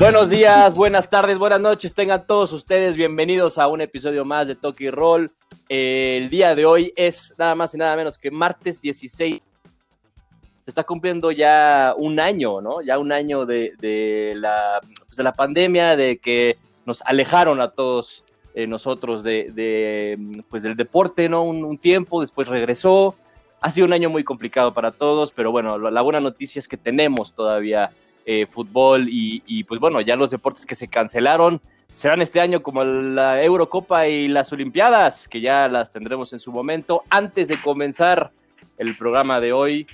[0.00, 1.92] Buenos días, buenas tardes, buenas noches.
[1.92, 5.30] Tengan todos ustedes bienvenidos a un episodio más de Toki Roll.
[5.68, 9.42] El día de hoy es nada más y nada menos que martes 16.
[10.62, 12.80] Se está cumpliendo ya un año, ¿no?
[12.80, 13.74] Ya un año de,
[14.36, 20.16] la, pues de la pandemia, de que nos alejaron a todos eh, nosotros de,
[20.48, 21.42] pues del deporte, ¿no?
[21.42, 23.16] Un, tiempo, después regresó.
[23.60, 26.78] Ha sido un año muy complicado para todos, pero bueno, la buena noticia es que
[26.78, 27.92] tenemos todavía
[28.32, 32.84] eh, fútbol y, pues bueno, ya los deportes que se cancelaron serán este año como
[32.84, 37.02] la Eurocopa y las Olimpiadas, que ya las tendremos en su momento.
[37.10, 38.30] Antes de comenzar
[38.78, 39.88] el programa de hoy,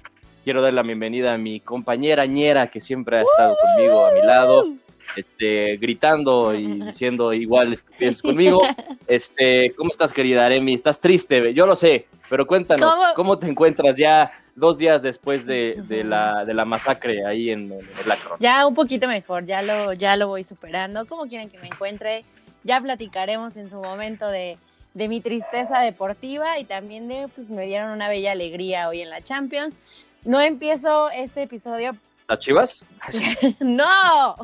[0.45, 4.21] quiero dar la bienvenida a mi compañera ñera que siempre ha estado conmigo a mi
[4.21, 4.67] lado
[5.15, 8.63] este, gritando y diciendo igual estupideces conmigo.
[9.07, 10.75] Este, ¿cómo estás, querida Aremi?
[10.75, 11.55] ¿Estás triste?
[11.55, 16.55] Yo lo sé, pero cuéntanos, ¿cómo, te encuentras ya dos días después de, la, de
[16.55, 18.37] la masacre ahí en, el Acron?
[18.41, 21.07] Ya un poquito mejor, ya lo, ya lo voy superando.
[21.07, 22.25] ¿Cómo quieren que me encuentre?
[22.65, 24.59] Ya platicaremos en su momento de,
[24.95, 29.11] de mi tristeza deportiva y también de, pues me dieron una bella alegría hoy en
[29.11, 29.79] la Champions.
[30.25, 31.97] No empiezo este episodio
[32.29, 32.85] ¿Las Chivas?
[33.61, 34.37] no.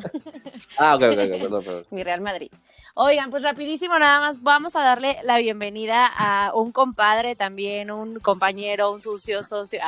[0.77, 1.85] Ah, ok, ok, perdón, perdón.
[1.91, 2.49] Mi Real Madrid.
[2.95, 8.19] Oigan, pues rapidísimo, nada más vamos a darle la bienvenida a un compadre también, un
[8.19, 9.79] compañero, un sucio socio,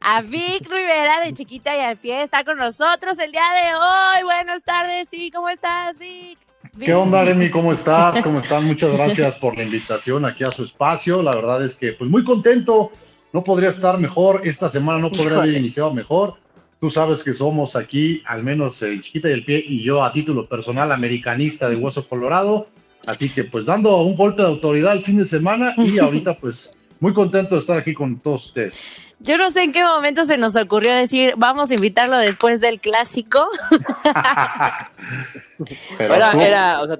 [0.00, 4.24] a, Vic Rivera de Chiquita y al Pie, está con nosotros el día de hoy.
[4.24, 6.38] Buenas tardes, sí, ¿cómo estás, Vic?
[6.78, 7.50] ¿Qué onda, Remy?
[7.50, 8.22] ¿Cómo estás?
[8.22, 8.64] ¿Cómo están?
[8.64, 11.22] Muchas gracias por la invitación aquí a su espacio.
[11.22, 12.90] La verdad es que, pues, muy contento.
[13.32, 14.42] No podría estar mejor.
[14.44, 16.36] Esta semana no podría haber iniciado mejor.
[16.84, 20.12] Tú sabes que somos aquí, al menos el Chiquita y el Pie y yo a
[20.12, 22.66] título personal americanista de Hueso Colorado.
[23.06, 26.76] Así que pues dando un golpe de autoridad el fin de semana y ahorita pues
[27.00, 28.98] muy contento de estar aquí con todos ustedes.
[29.18, 32.78] Yo no sé en qué momento se nos ocurrió decir, vamos a invitarlo después del
[32.78, 33.48] clásico.
[35.96, 36.98] Pero era, era, o sea,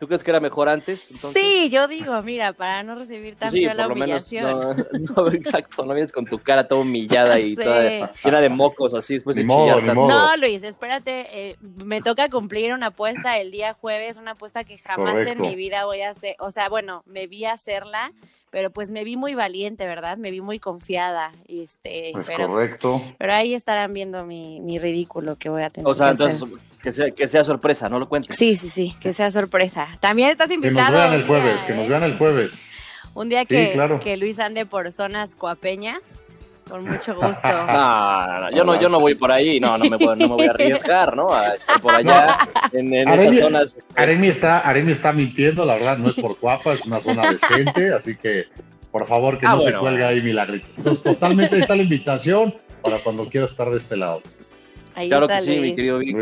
[0.00, 1.02] ¿Tú crees que era mejor antes?
[1.02, 4.58] Sí, yo digo, mira, para no recibir tan feo la humillación.
[5.14, 9.12] no, exacto, no vienes con tu cara toda humillada y toda llena de mocos así
[9.12, 9.94] después de chillar.
[9.94, 14.78] No, Luis, espérate, eh, me toca cumplir una apuesta el día jueves, una apuesta que
[14.78, 18.10] jamás en mi vida voy a hacer, o sea, bueno, me vi hacerla,
[18.50, 20.18] pero pues me vi muy valiente, ¿verdad?
[20.18, 21.32] Me vi muy confiada.
[21.48, 23.02] Este, pues correcto.
[23.18, 25.88] Pero ahí estarán viendo mi, mi ridículo que voy a tener.
[25.88, 26.44] O sea, entonces
[26.82, 28.36] que sea, que sea sorpresa, no lo cuentes.
[28.36, 29.88] Sí, sí, sí, que sea sorpresa.
[30.00, 30.86] También estás invitado.
[30.86, 32.70] Que nos vean el jueves, que nos vean el jueves.
[33.14, 36.20] Un día que, que Luis ande por zonas coapeñas.
[36.70, 37.48] Con mucho gusto.
[37.70, 40.34] No, no, yo no, yo no voy por ahí, no, no me, voy, no me
[40.34, 41.32] voy a arriesgar, ¿no?
[41.32, 42.38] A estar por allá
[42.72, 43.76] en, esas zonas.
[43.76, 44.00] Este.
[44.00, 48.16] Aremi está, está mintiendo, la verdad, no es por Cuapa, es una zona decente, así
[48.16, 48.46] que
[48.90, 50.78] por favor que ah, no se cuelgue ahí milagritos.
[50.78, 54.22] Entonces, totalmente está la invitación para cuando quiera estar de este lado
[55.08, 56.16] claro que sí, mi querido Vic,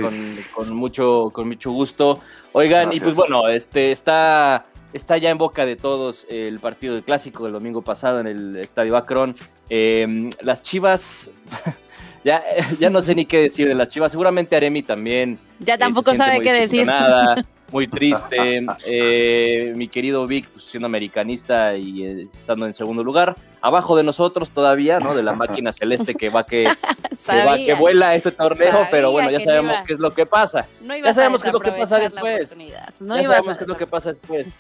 [0.53, 2.21] con, mucho, con mucho gusto.
[2.53, 7.05] Oigan, y pues bueno, este está, está ya en boca de todos el partido del
[7.05, 9.35] clásico del domingo pasado en el Estadio Akron.
[9.69, 11.31] Em, las Chivas,
[12.25, 12.43] ya,
[12.79, 14.11] ya no sé ni qué decir de las Chivas.
[14.13, 15.39] Seguramente Aremi también.
[15.61, 16.87] Ya eh, tampoco sabe qué decir.
[17.71, 18.67] muy triste.
[18.85, 24.03] Eh, mi querido Vic, pues, siendo americanista y eh, estando en segundo lugar, abajo de
[24.03, 25.15] nosotros todavía, ¿no?
[25.15, 26.69] De la máquina celeste que va que,
[27.67, 30.67] que, vuela este torneo, pero bueno, ya sabemos qué es lo que pasa.
[30.81, 32.57] ya sabemos qué es lo que pasa después.
[32.57, 34.57] ya sabemos qué es lo que pasa después.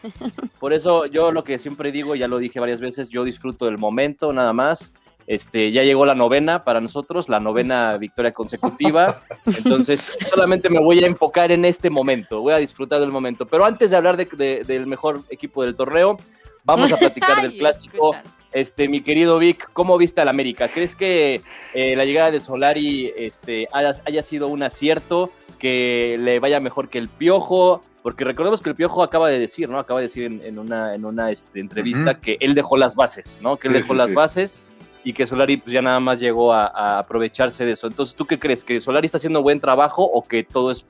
[0.59, 3.79] Por eso yo lo que siempre digo, ya lo dije varias veces, yo disfruto del
[3.79, 4.93] momento nada más.
[5.29, 9.21] Este, ya llegó la novena para nosotros, la novena victoria consecutiva.
[9.45, 13.45] Entonces, solamente me voy a enfocar en este momento, voy a disfrutar del momento.
[13.45, 16.17] Pero antes de hablar del mejor equipo del torneo,
[16.65, 18.17] vamos a platicar del clásico.
[18.53, 20.67] Este, mi querido Vic, ¿cómo viste al América?
[20.69, 21.43] ¿Crees que
[21.75, 25.31] eh, la llegada de Solari este, haya, sido un acierto?
[25.59, 27.83] ¿Que le vaya mejor que el Piojo?
[28.03, 29.79] Porque recordemos que el Piojo acaba de decir, ¿no?
[29.79, 33.59] Acaba de decir en, una, en una este, entrevista que él dejó las bases, ¿no?
[33.59, 34.57] Que él dejó las bases
[35.05, 37.87] y que Solari pues ya nada más llegó a, aprovecharse de eso.
[37.87, 38.65] Entonces, ¿tú qué crees?
[38.65, 40.87] ¿Que Solari está haciendo buen trabajo o que todo es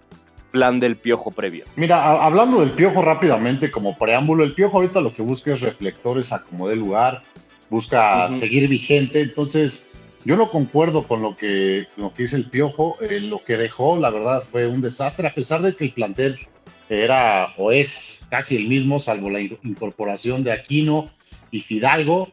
[0.51, 1.65] plan del piojo previo?
[1.77, 6.33] Mira, hablando del piojo rápidamente como preámbulo, el piojo ahorita lo que busca es reflectores,
[6.33, 7.23] acomode lugar,
[7.71, 9.89] busca seguir vigente, entonces
[10.25, 13.99] yo no concuerdo con lo que, lo que dice el piojo, eh, lo que dejó
[13.99, 16.39] la verdad fue un desastre, a pesar de que el plantel
[16.89, 21.11] era o es casi el mismo, salvo la incorporación de Aquino
[21.51, 22.31] y Fidalgo,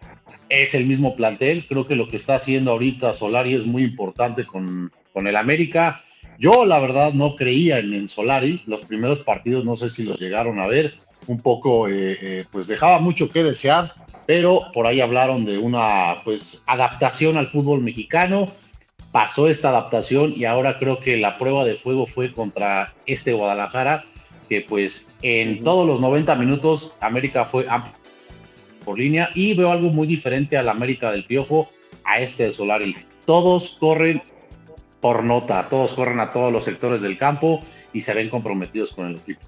[0.49, 1.65] es el mismo plantel.
[1.67, 6.03] Creo que lo que está haciendo ahorita Solari es muy importante con, con el América.
[6.37, 8.61] Yo, la verdad, no creía en, Solari.
[8.65, 10.95] Los primeros partidos, no sé si los llegaron a ver.
[11.27, 13.93] Un poco, eh, eh, pues dejaba mucho que desear,
[14.27, 18.47] pero por ahí hablaron de una, pues, adaptación al fútbol mexicano.
[19.11, 24.03] pasó esta adaptación y ahora creo que la prueba de fuego fue contra este Guadalajara,
[24.49, 27.65] que pues en todos los 90 minutos América fue
[28.85, 31.67] por línea y veo algo muy diferente al América del Piojo
[32.03, 32.95] a este de Solari.
[33.25, 34.21] Todos corren
[35.01, 37.59] por nota, todos corren a todos los sectores del campo
[37.91, 39.41] y se ven comprometidos con el equipo.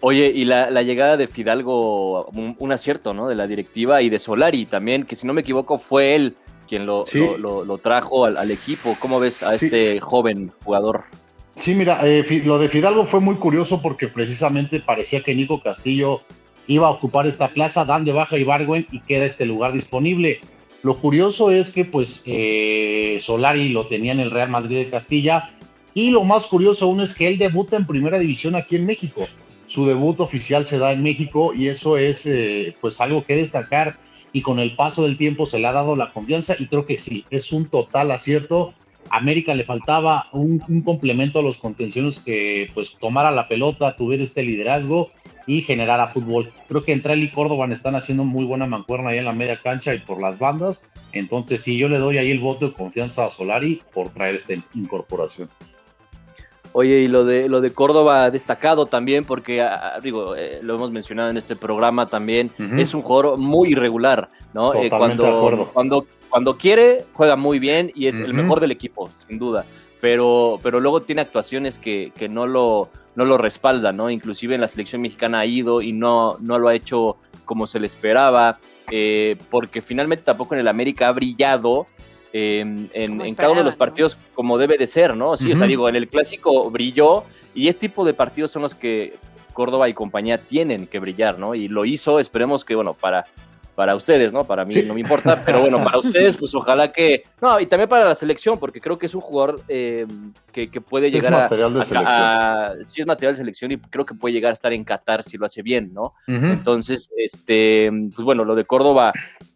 [0.00, 3.28] Oye, y la, llegada de Fidalgo, un, acierto, ¿no?
[3.28, 6.36] De la directiva y de Solari también, que si no me equivoco fue él
[6.66, 7.04] quien lo,
[7.38, 8.94] lo, trajo al, equipo.
[9.00, 11.04] ¿Cómo ves a este joven jugador?
[11.56, 16.22] Sí, mira, eh, lo de Fidalgo fue muy curioso porque precisamente parecía que Nico Castillo
[16.70, 20.38] iba a ocupar esta plaza, dan de baja Ibargüen y queda este lugar disponible.
[20.82, 25.50] Lo curioso es que pues eh, Solari lo tenía en el Real Madrid de Castilla
[25.94, 29.26] y lo más curioso aún es que él debuta en primera división aquí en México.
[29.66, 33.96] Su debut oficial se da en México y eso es eh, pues algo que destacar
[34.32, 36.98] y con el paso del tiempo se le ha dado la confianza y creo que
[36.98, 38.74] sí, es un total acierto.
[39.10, 44.44] América le faltaba un, complemento a los contenciones que pues tomara la pelota, tuviera este
[44.44, 45.10] liderazgo
[45.50, 46.52] y generara fútbol.
[46.68, 49.60] Creo que entre él y Córdoba están haciendo muy buena mancuerna ahí en la media
[49.60, 50.84] cancha y por las bandas.
[51.12, 54.54] Entonces sí, yo le doy ahí el voto de confianza a Solari por traer esta
[54.74, 55.48] incorporación.
[56.72, 60.76] Oye, y lo de lo de Córdoba destacado también, porque ah, ah, digo, eh, lo
[60.76, 64.72] hemos mencionado en este programa también, es un jugador muy irregular, ¿no?
[64.74, 69.36] Eh, cuando, cuando, cuando quiere, juega muy bien y es el mejor del equipo, sin
[69.40, 69.64] duda.
[70.00, 74.10] Pero, pero luego tiene actuaciones que, que no lo, no lo respaldan, ¿no?
[74.10, 77.80] Inclusive en la selección mexicana ha ido y no, no lo ha hecho como se
[77.80, 78.58] le esperaba,
[78.90, 81.86] eh, porque finalmente tampoco en el América ha brillado
[82.32, 82.88] en,
[83.36, 85.36] cada uno de los partidos como debe de ser, ¿no?
[85.36, 87.24] Sí, o sea, digo, en el clásico brilló
[87.54, 89.14] y este tipo de partidos son los que
[89.52, 91.54] Córdoba y compañía tienen que brillar, ¿no?
[91.54, 93.26] Y lo hizo, esperemos que, bueno, para
[93.74, 94.44] para ustedes, ¿no?
[94.44, 97.24] Para mí no me importa, pero bueno, para ustedes, pues ojalá que.
[97.40, 100.06] No, y también para la selección, porque creo que es un jugador eh,
[100.52, 102.06] que, puede llegar es material de selección.
[102.06, 105.22] a, Sí, es material de selección y creo que puede llegar a estar en Qatar
[105.22, 106.14] si lo hace bien, ¿no?
[106.26, 109.12] Entonces, este, pues bueno, lo de Córdoba,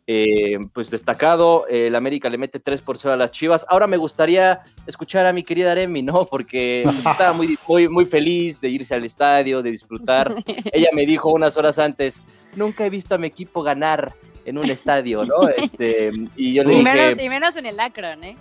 [0.07, 1.67] eh, pues destacado.
[1.69, 3.65] el América le mete 3 por 0 a las Chivas.
[3.69, 6.27] Ahora me gustaría escuchar a mi querida Aremi, ¿no?
[6.27, 10.35] Porque pues, estaba muy, muy, muy feliz de irse al estadio, de disfrutar.
[10.73, 12.23] Ella me dijo unas horas antes
[12.57, 14.15] nunca he visto a mi equipo ganar
[14.45, 15.49] en un estadio, ¿no?
[15.57, 16.93] Este, y yo le y dije...
[16.93, 18.37] Menos, y menos en el Akron, ¿eh?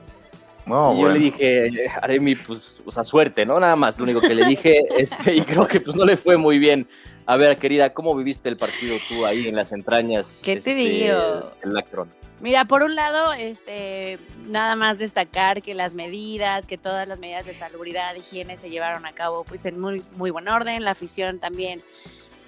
[0.66, 3.60] No, y yo le dije, haré mi, pues, o sea, suerte, ¿no?
[3.60, 6.38] Nada más, lo único que le dije, este, y creo que pues no le fue
[6.38, 6.88] muy bien.
[7.26, 10.42] A ver, querida, ¿cómo viviste el partido tú ahí en las entrañas?
[10.44, 11.52] ¿Qué te este, digo?
[11.62, 12.10] El Akron.
[12.42, 17.46] Mira, por un lado, este, nada más destacar que las medidas, que todas las medidas
[17.46, 21.40] de salubridad, higiene se llevaron a cabo pues en muy, muy buen orden, la afición
[21.40, 21.82] también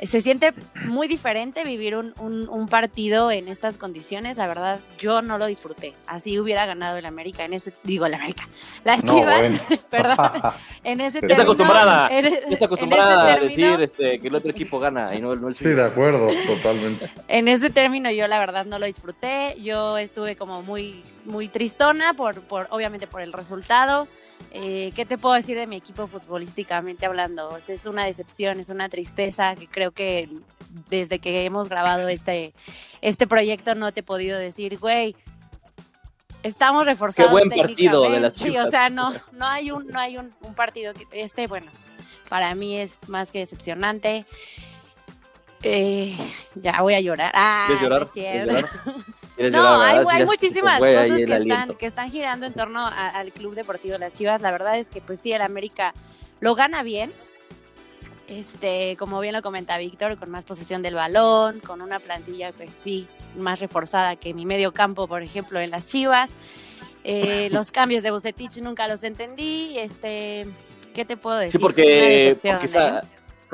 [0.02, 0.54] se siente
[0.86, 4.38] muy diferente vivir un, un, partido en estas condiciones.
[4.38, 5.94] La verdad, yo no lo disfruté.
[6.08, 8.48] Así hubiera ganado el América en ese, digo el América,
[8.84, 10.18] las Chivas, perdón,
[10.84, 11.34] en ese término.
[11.34, 15.48] Está acostumbrada, está acostumbrada a decir este, que el otro equipo gana y no, no
[15.48, 17.10] el Sí, de acuerdo, totalmente.
[17.28, 19.56] En ese término yo la verdad no lo disfruté.
[19.62, 24.08] Yo estuve como muy muy tristona, por, por, obviamente por el resultado.
[24.52, 27.58] Eh, ¿Qué te puedo decir de mi equipo futbolísticamente hablando?
[27.58, 30.30] Es una decepción, es una tristeza que creo que
[30.90, 32.54] desde que hemos grabado este,
[33.02, 35.16] este proyecto no te he podido decir, güey,
[36.44, 37.30] estamos reforzados.
[37.30, 40.34] Qué buen partido de las Sí, o sea, no, no hay un, no hay un,
[40.56, 41.72] partido que este, bueno,
[42.30, 44.26] para mí es más que decepcionante.
[45.64, 46.16] Eh,
[46.56, 47.32] ya voy a llorar.
[47.34, 48.08] Ah, llorar?
[48.46, 48.68] No,
[49.38, 54.16] hay, muchísimas cosas que están, que están girando en torno al Club Deportivo de las
[54.16, 54.42] Chivas.
[54.42, 55.94] La verdad es que, pues sí, el América
[56.40, 57.12] lo gana bien.
[58.28, 62.74] Este, como bien lo comenta Víctor, con más posesión del balón, con una plantilla, pues
[62.74, 66.36] sí, más reforzada que mi medio campo, por ejemplo, en las Chivas.
[67.04, 69.78] Eh, los cambios de Bucetich nunca los entendí.
[69.78, 70.48] Este,
[70.96, 71.60] ¿qué te puedo decir?
[71.60, 72.36] Sí, porque, ¿eh?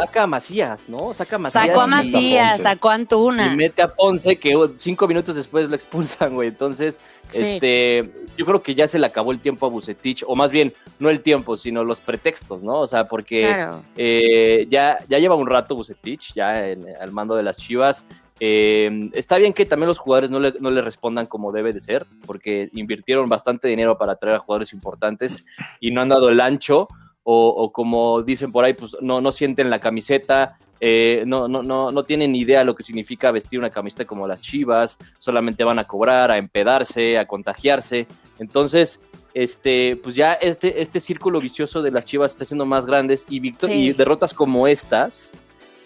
[0.06, 1.14] Saca a Macías, ¿no?
[1.14, 1.68] Saca a Macías.
[1.68, 3.54] Sacó a Macías, sacó a Antuna.
[3.54, 6.50] Y mete a Ponce, que cinco minutos después lo expulsan, güey.
[6.50, 7.00] Entonces,
[7.34, 10.74] este, yo creo que ya se le acabó el tiempo a Bucetich, o más bien,
[11.00, 12.80] no el tiempo, sino los pretextos, ¿no?
[12.80, 13.68] O sea, porque
[13.98, 18.06] eh, ya, ya lleva un rato Bucetich, ya en, al mando de las Chivas.
[18.44, 21.80] Eh, está bien que también los jugadores no le, no le, respondan como debe de
[21.80, 25.46] ser, porque invirtieron bastante dinero para traer a jugadores importantes
[25.80, 26.88] y no han dado el ancho
[27.24, 31.92] o, como dicen por ahí, pues no, no sienten la camiseta, eh, no, no, no,
[31.92, 35.84] no tienen idea lo que significa vestir una camiseta como las Chivas, solamente van a
[35.86, 38.08] cobrar, a empedarse, a contagiarse.
[38.40, 39.00] Entonces,
[39.36, 43.54] este, pues ya este, este círculo vicioso de las Chivas está siendo más grandes y,
[43.70, 45.32] y derrotas como estas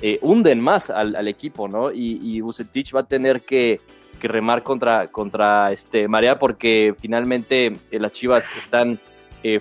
[0.02, 1.92] eh, hunden más al, equipo, ¿no?
[1.92, 3.82] Y, y Bucetich va a tener que,
[4.18, 8.98] que remar contra, contra este, Marea porque finalmente eh, las Chivas están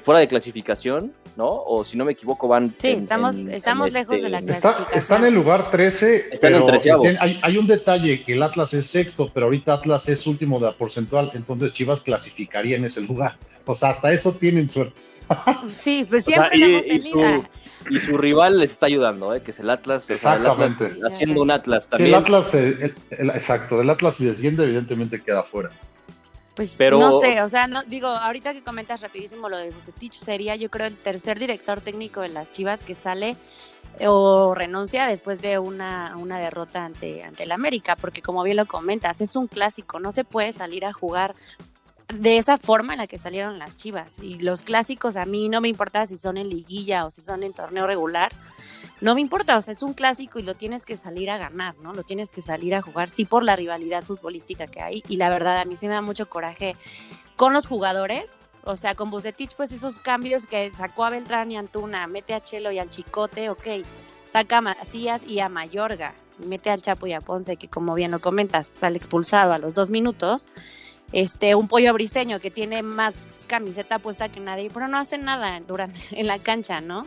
[0.03, 1.49] fuera de clasificación, ¿no?
[1.49, 2.75] O si no me equivoco, van.
[2.79, 4.99] Sí, estamos, estamos lejos de la este, clasificación.
[4.99, 6.29] Está, en el lugar 13.
[6.33, 10.09] Está en el hay, hay, un detalle: que el Atlas es sexto, pero ahorita Atlas
[10.09, 13.37] es último de la porcentual, entonces Chivas clasificaría en ese lugar.
[13.67, 15.01] O sea, hasta eso tienen suerte.
[15.69, 17.45] Sí, pues siempre lo hemos tenido.
[17.91, 19.43] Y su, rival les está ayudando, ¿eh?
[19.43, 20.09] que es el Atlas.
[20.09, 20.93] Exactamente.
[21.07, 22.09] haciendo un Atlas también.
[22.09, 25.71] el Atlas, eh, exacto, el Atlas si desciende, evidentemente queda fuera.
[26.55, 30.55] Pues no sé, o sea, no, digo, ahorita que comentas rapidísimo lo de Bucetich, sería
[30.55, 33.37] yo creo el tercer director técnico de las Chivas que sale
[33.99, 38.57] eh, o renuncia después de una, una derrota ante, ante el América, porque como bien
[38.57, 41.35] lo comentas, es un clásico, no se puede salir a jugar
[42.13, 44.19] de esa forma en la que salieron las Chivas.
[44.21, 47.43] Y los clásicos a mí no me importa si son en liguilla o si son
[47.43, 48.33] en torneo regular,
[49.01, 51.75] no me importa, o sea, es un clásico y lo tienes que salir a ganar,
[51.79, 51.93] ¿no?
[51.93, 55.03] Lo tienes que salir a jugar, sí, por la rivalidad futbolística que hay.
[55.09, 56.77] Y la verdad, a mí sí me da mucho coraje
[57.37, 58.39] con los jugadores.
[58.67, 62.41] O sea, con Bucetich, pues esos cambios que sacó a Beltrán y Antuna, mete a
[62.41, 63.67] Chelo y al Chicote, ok.
[64.29, 68.11] Saca a Macías y a Mayorga, mete al Chapo y a Ponce, que como bien
[68.11, 70.49] lo comentas, sale expulsado a los dos minutos.
[71.13, 75.61] Este, un pollo briseño que tiene más camiseta puesta que nadie, pero no hace nada
[75.61, 77.07] durante, en la cancha, ¿no?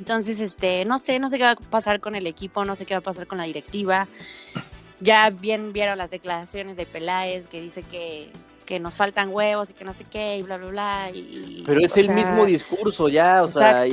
[0.00, 2.86] Entonces, este, no sé, no sé qué va a pasar con el equipo, no sé
[2.86, 4.08] qué va a pasar con la directiva.
[4.98, 8.32] Ya bien vieron las declaraciones de Peláez que dice que,
[8.64, 11.10] que nos faltan huevos y que no sé qué y bla, bla, bla.
[11.12, 13.92] Y, Pero es el mismo discurso ya, o sea, y,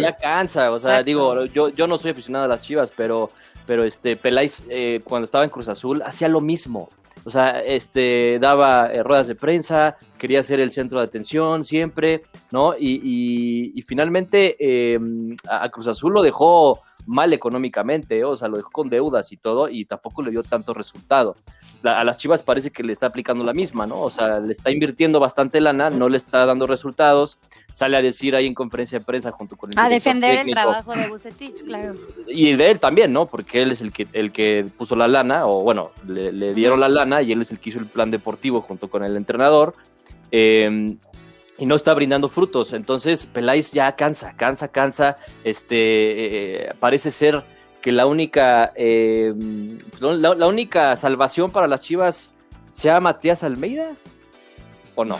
[0.00, 3.30] ya cansa, o sea, digo, yo, yo no soy aficionado a las chivas, pero,
[3.64, 6.90] pero este, Peláez eh, cuando estaba en Cruz Azul hacía lo mismo.
[7.28, 12.22] O sea, este, daba eh, ruedas de prensa, quería ser el centro de atención siempre,
[12.50, 12.72] ¿no?
[12.74, 14.56] Y, finalmente
[14.94, 19.38] em, a Cruz Azul lo dejó mal económicamente, o sea, lo dejó con deudas y
[19.38, 21.36] todo, y tampoco le dio tanto resultado.
[21.82, 24.02] a las Chivas parece que le está aplicando la misma, ¿no?
[24.02, 27.38] O sea, le está invirtiendo bastante lana, no le está dando resultados,
[27.72, 30.94] sale a decir ahí en conferencia de prensa junto con el A defender el trabajo
[30.94, 31.94] de Bucetich, claro.
[32.26, 33.26] Y de él también, ¿no?
[33.26, 36.90] Porque él es el que, el que puso la lana, o bueno, le, dieron la
[36.90, 39.74] lana y él es el que hizo el plan deportivo junto con el entrenador.
[40.30, 40.96] Eh,
[41.58, 42.72] y no está brindando frutos.
[42.72, 45.18] Entonces, Peláez ya cansa, cansa, cansa.
[45.44, 47.42] Este, eh, parece ser
[47.82, 49.34] que la única, eh,
[50.00, 52.30] la, única salvación para las Chivas
[52.72, 53.92] sea Matías Almeida,
[54.94, 55.18] ¿o no?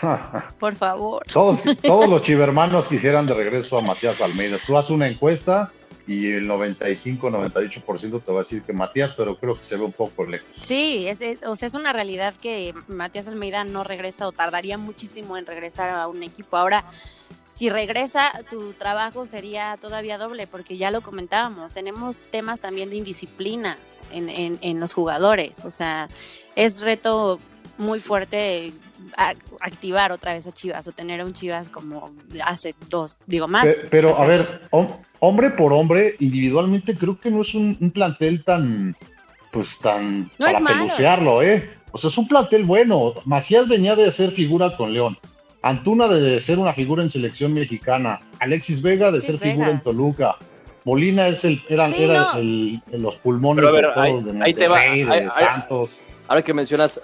[0.58, 1.24] Por favor.
[1.32, 4.58] Todos, todos los chivermanos quisieran de regreso a Matías Almeida.
[4.66, 5.72] Tú haces una encuesta
[6.06, 9.92] y el 95-98% te va a decir que Matías, pero creo que se ve un
[9.92, 10.50] poco lejos.
[10.60, 15.36] Sí, es, o sea, es una realidad que Matías Almeida no regresa o tardaría muchísimo
[15.36, 16.56] en regresar a un equipo.
[16.56, 16.84] Ahora,
[17.48, 22.96] si regresa, su trabajo sería todavía doble, porque ya lo comentábamos, tenemos temas también de
[22.96, 23.76] indisciplina
[24.12, 26.08] en, en, en los jugadores, o sea,
[26.54, 27.40] es reto
[27.78, 28.72] muy fuerte
[29.60, 33.68] activar otra vez a Chivas o tener a un Chivas como hace dos, digo más.
[33.90, 34.68] Pero, a ver,
[35.20, 38.96] hombre por hombre, individualmente creo que no es un, plantel tan,
[39.52, 41.70] pues tan para pelucearlo, ¿eh?
[41.92, 43.14] O sea, es un plantel bueno.
[43.24, 45.16] Macías venía de ser figura con León.
[45.62, 48.20] Antuna de ser una figura en selección mexicana.
[48.38, 50.36] Alexis Vega de ser figura en Toluca.
[50.84, 51.86] Molina es el, era,
[52.36, 55.98] el, los pulmones de todos, de Monterrey, de Santos.
[56.28, 57.00] Ahora que mencionas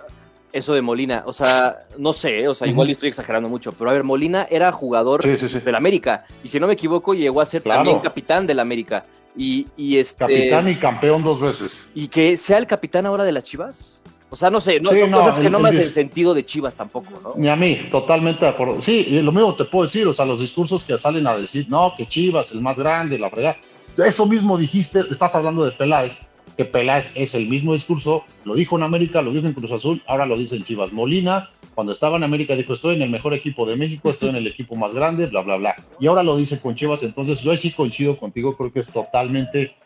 [0.53, 1.23] eso de Molina.
[1.27, 4.71] O sea, no sé, o sea, igual estoy exagerando mucho, pero a ver, Molina era
[4.73, 6.25] jugador del América.
[6.45, 9.05] Y si no me equivoco, llegó a ser también capitán del América.
[9.35, 11.87] Y, y este, Capitán y campeón dos veces.
[11.95, 13.99] ¿Y que sea el capitán ahora de las Chivas?
[14.29, 17.11] O sea, no sé, no, son cosas que no me hacen sentido de Chivas tampoco,
[17.23, 17.35] ¿no?
[17.37, 18.81] Ni a mí, totalmente de acuerdo.
[18.81, 21.67] Sí, y lo mismo te puedo decir, o sea, los discursos que salen a decir,
[21.69, 23.59] no, que Chivas, el más grande, la fregada.
[23.99, 28.77] Eso mismo dijiste, estás hablando de Peláez que Peláez es el mismo discurso, lo dijo
[28.77, 30.93] en América, lo dijo en Cruz Azul, ahora lo dice en Chivas.
[30.93, 34.37] Molina, cuando estaba en América, dijo, estoy en el mejor equipo de México, estoy en
[34.37, 35.75] el equipo más grande, bla, bla, bla.
[35.99, 39.77] Y ahora lo dice con Chivas, entonces yo sí coincido contigo, creo que es totalmente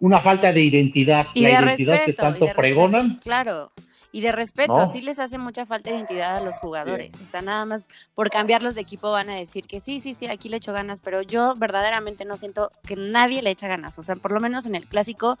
[0.00, 3.18] una falta de identidad, y la identidad que tanto pregonan.
[3.22, 3.70] claro
[4.14, 7.20] y de respeto, sí les hace mucha falta de identidad a los jugadores.
[7.20, 10.28] O sea, nada más por cambiarlos de equipo van a decir que sí, sí, sí,
[10.28, 13.98] aquí le echo ganas, pero yo verdaderamente no siento que nadie le echa ganas.
[13.98, 15.36] O sea, por lo menos en el clásico,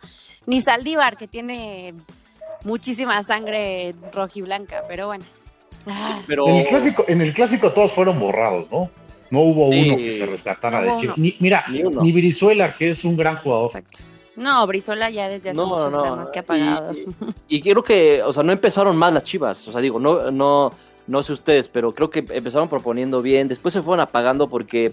[0.46, 1.94] ni Saldívar, que tiene
[2.64, 5.24] muchísima sangre rojiblanca, pero bueno.
[5.86, 6.20] Ah.
[6.26, 6.48] Pero...
[6.48, 8.90] En, el clásico, en el clásico todos fueron borrados, ¿no?
[9.30, 11.12] No hubo uno que se rescatara de Chile.
[11.16, 13.66] Ni, mira, ni, ni, Virizuela, que es un gran jugador.
[13.66, 14.13] Exacto.
[14.36, 16.92] No, Brizola ya desde hace muchos no, más que apagado.
[16.92, 17.06] Y,
[17.56, 19.68] y, creo que, o sea, no empezaron mal las chivas.
[19.68, 20.70] O sea, digo, no, no,
[21.06, 23.48] no sé ustedes, pero creo que empezaron proponiendo bien.
[23.48, 24.92] Después se fueron apagando porque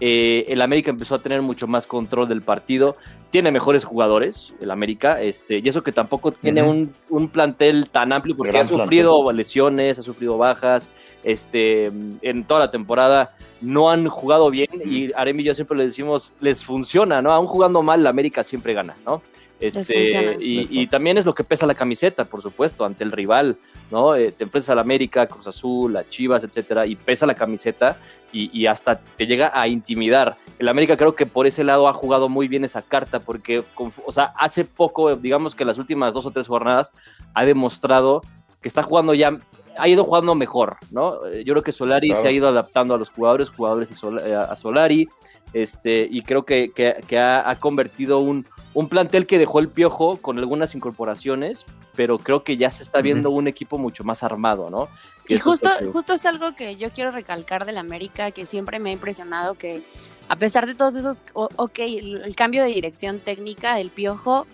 [0.00, 2.96] eh, el América empezó a tener mucho más control del partido,
[3.30, 8.36] tiene mejores jugadores, el América, este, y eso que tampoco tiene un, plantel tan amplio
[8.36, 10.90] porque ha sufrido lesiones, ha sufrido bajas,
[11.22, 11.86] este,
[12.22, 16.34] en toda la temporada no han jugado bien y Aremi y yo siempre le decimos,
[16.40, 17.32] les funciona, ¿no?
[17.32, 19.22] Aún jugando mal, la América siempre gana, ¿no?
[19.62, 23.56] Este, y, también es lo que pesa la camiseta, por supuesto, ante el rival,
[23.92, 24.16] ¿no?
[24.16, 27.96] Eh, te enfrentas a la América, Cruz Azul, a Chivas, etcétera, y pesa la camiseta
[28.32, 30.36] y, hasta te llega a intimidar.
[30.58, 34.12] El América creo que por ese lado ha jugado muy bien esa carta, porque, o
[34.12, 36.92] sea, hace poco, digamos que las últimas dos o tres jornadas,
[37.34, 38.22] ha demostrado
[38.60, 39.38] que está jugando ya
[39.76, 41.26] ha ido jugando mejor, ¿no?
[41.26, 44.54] Eh, yo creo que Solari se ha ido adaptando a los jugadores, jugadores eh, a
[44.56, 45.08] Solari,
[45.52, 50.38] este, y creo que, que, ha, convertido un, un, plantel que dejó el piojo con
[50.38, 54.88] algunas incorporaciones, pero creo que ya se está viendo un equipo mucho más armado, ¿no?
[55.28, 58.92] Y justo, justo es algo que yo quiero recalcar del América, que siempre me ha
[58.94, 59.82] impresionado que
[60.28, 64.46] a pesar de todos esos, ok, el cambio de dirección técnica del piojo,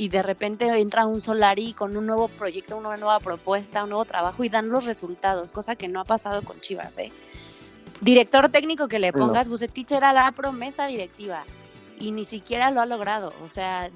[0.00, 4.06] y de repente entra un Solari con un nuevo proyecto, una nueva propuesta, un nuevo
[4.06, 6.96] trabajo y dan los resultados, cosa que no ha pasado con Chivas.
[6.96, 7.12] ¿eh?
[8.00, 11.44] Director técnico que le pongas, Bucetich era la promesa directiva
[11.98, 13.34] y ni siquiera lo ha logrado.
[13.44, 13.90] O sea,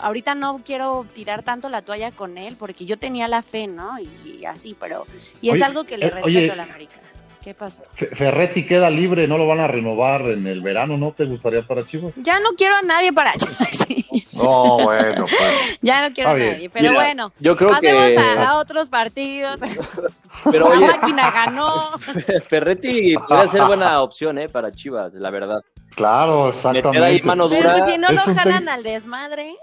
[0.00, 3.98] ahorita no quiero tirar tanto la toalla con él porque yo tenía la fe, ¿no?
[4.00, 5.06] Y, así, pero...
[5.40, 6.96] Y es algo que le eh, respeto a la América.
[7.42, 7.82] ¿Qué pasa?
[7.94, 11.10] Ferretti queda libre, no lo van a renovar en el verano, ¿no?
[11.10, 12.14] ¿Te gustaría para Chivas?
[12.16, 14.32] Ya no quiero a nadie para Chivas.
[14.32, 15.78] No, bueno, pues.
[15.82, 17.32] Ya no quiero a nadie, pero bueno.
[17.40, 19.58] Yo creo pasemos a, otros partidos.
[20.50, 21.90] Pero la máquina ganó.
[22.48, 24.48] Ferretti puede ser buena opción, ¿eh?
[24.48, 25.62] Para Chivas, la verdad.
[25.94, 27.04] Claro, exactamente.
[27.04, 27.74] Ahí mano dura.
[27.74, 29.54] Pero si no lo jalan al desmadre.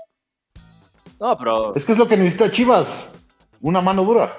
[1.19, 1.75] No, pero.
[1.75, 3.11] Es que es lo que necesita Chivas.
[3.61, 4.37] Una mano dura.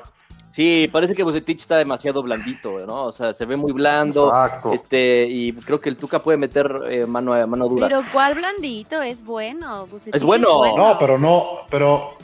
[0.51, 3.05] Sí, parece que Bucetich está demasiado blandito, ¿no?
[3.05, 4.27] O sea, se ve muy blando.
[4.27, 4.73] Exacto.
[4.73, 7.87] Este, y creo que el Tuca puede meter eh, mano, mano dura.
[7.87, 9.01] Pero ¿cuál blandito?
[9.01, 9.87] Es bueno.
[10.13, 10.77] es, bueno.
[10.77, 12.15] No, pero no, pero,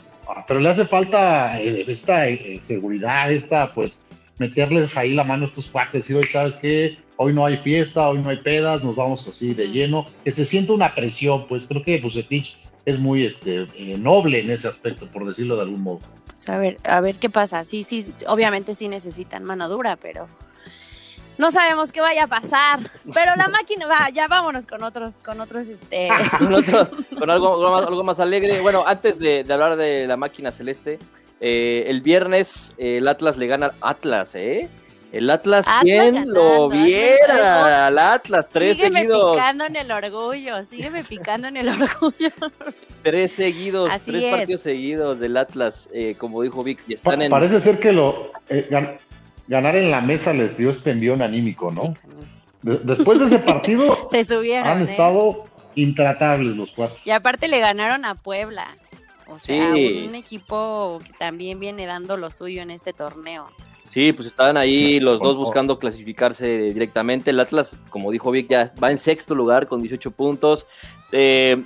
[0.45, 4.05] pero le hace falta eh, esta eh, seguridad, esta, pues,
[4.39, 6.97] meterles ahí la mano a estos cuates y hoy, ¿sabes qué?
[7.15, 10.05] Hoy no hay fiesta, hoy no hay pedas, nos vamos así de lleno.
[10.25, 14.67] Que se siente una presión, pues creo que Bucetich es muy este, noble en ese
[14.67, 16.01] aspecto, por decirlo de algún modo
[16.47, 17.63] a ver, a ver qué pasa.
[17.63, 20.27] Sí, sí, obviamente sí necesitan mano dura, pero
[21.37, 22.79] no sabemos qué vaya a pasar.
[23.13, 26.09] Pero la máquina, va, ya vámonos con otros, con otros, este.
[27.19, 28.61] con, algo, algo, más, alegre.
[28.61, 30.99] Bueno, antes de, hablar de la máquina celeste,
[31.39, 34.69] eh, el viernes el Atlas le gana Atlas, ¿eh?
[35.11, 37.87] El Atlas, ¿quién lo viera?
[37.87, 39.35] Al Atlas, tres sígueme seguidos.
[39.35, 42.29] picando en el orgullo, sígueme picando en el orgullo.
[43.03, 47.29] tres seguidos, tres partidos seguidos del Atlas, eh, como dijo Vic, y están en...
[47.29, 48.67] Parece ser que lo eh,
[49.47, 51.93] ganar en la mesa les dio este envión anímico, ¿no?
[52.63, 54.83] después de ese partido Se subieron, han ¿eh?
[54.83, 56.97] estado intratables los cuatro.
[57.05, 58.75] Y aparte le ganaron a Puebla.
[59.27, 63.49] O sea, un equipo que también viene dando lo suyo en este torneo.
[63.87, 67.31] Sí, pues estaban ahí los dos buscando clasificarse directamente.
[67.31, 70.67] El Atlas, como dijo Vic, ya va en sexto lugar con 18 puntos.
[71.11, 71.63] Eh,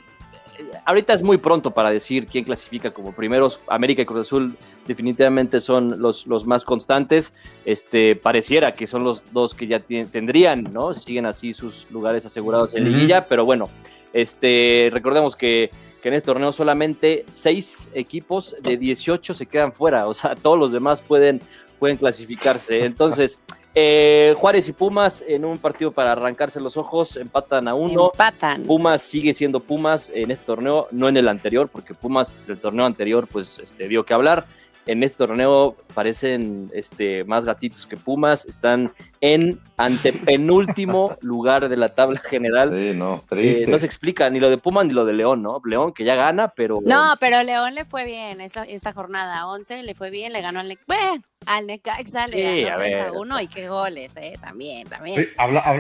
[0.85, 3.59] ahorita es muy pronto para decir quién clasifica como primeros.
[3.67, 4.55] América y Cruz Azul
[4.87, 7.33] definitivamente son los, los más constantes.
[7.65, 10.93] Este, pareciera que son los dos que ya tendrían, ¿no?
[10.93, 13.69] Siguen así sus lugares asegurados en liguilla, pero bueno,
[14.13, 20.07] este, recordemos que, que en este torneo solamente seis equipos de 18 se quedan fuera,
[20.07, 21.41] o sea, todos los demás pueden
[21.81, 22.85] pueden clasificarse.
[22.85, 23.39] Entonces,
[23.73, 28.11] eh, Juárez y Pumas en un partido para arrancarse los ojos, empatan a uno.
[28.13, 28.61] Empatan.
[28.61, 32.85] Pumas sigue siendo Pumas en este torneo, no en el anterior, porque Pumas del torneo
[32.85, 34.45] anterior pues este, dio que hablar
[34.85, 41.89] en este torneo parecen este, más gatitos que Pumas, están en antepenúltimo lugar de la
[41.89, 42.71] tabla general.
[42.71, 43.63] Sí, no, triste.
[43.63, 45.61] Eh, no se explica ni lo de Pumas ni lo de León, ¿no?
[45.65, 46.79] León que ya gana, pero...
[46.83, 50.59] No, pero León le fue bien esta, esta jornada, 11 le fue bien, le ganó
[50.59, 54.33] al Bueno, al Necaxa le ganó 3 a 1 y qué goles, ¿eh?
[54.39, 55.29] También, también.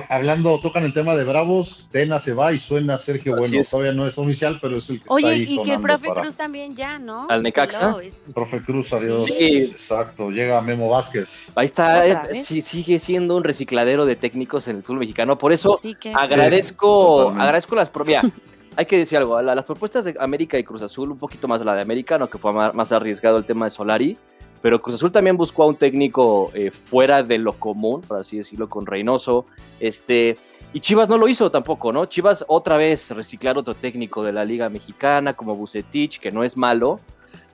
[0.09, 4.07] hablando, tocan el tema de Bravos, Tena se va y suena Sergio Bueno, todavía no
[4.07, 6.75] es oficial, pero es el que Oye, está ahí y que el profe Cruz también
[6.75, 7.27] ya, ¿no?
[7.29, 7.95] Al Necaxa.
[8.01, 9.27] El profe Cruz, adiós.
[9.27, 9.75] Sí.
[10.01, 11.47] Exacto, llega Memo Vázquez.
[11.55, 15.51] Ahí está, eh, sí, sigue siendo un recicladero de técnicos en el fútbol mexicano, por
[15.51, 15.75] eso
[16.13, 18.25] agradezco, agradezco las propias.
[18.75, 21.75] hay que decir algo, las propuestas de América y Cruz Azul, un poquito más la
[21.75, 24.17] de América, no que fue más arriesgado el tema de Solari,
[24.61, 28.37] pero Cruz Azul también buscó a un técnico eh, fuera de lo común, por así
[28.37, 29.45] decirlo, con Reynoso.
[29.79, 30.37] Este,
[30.73, 32.05] y Chivas no lo hizo tampoco, ¿no?
[32.05, 36.57] Chivas otra vez reciclar otro técnico de la Liga Mexicana como Bucetich, que no es
[36.57, 36.99] malo,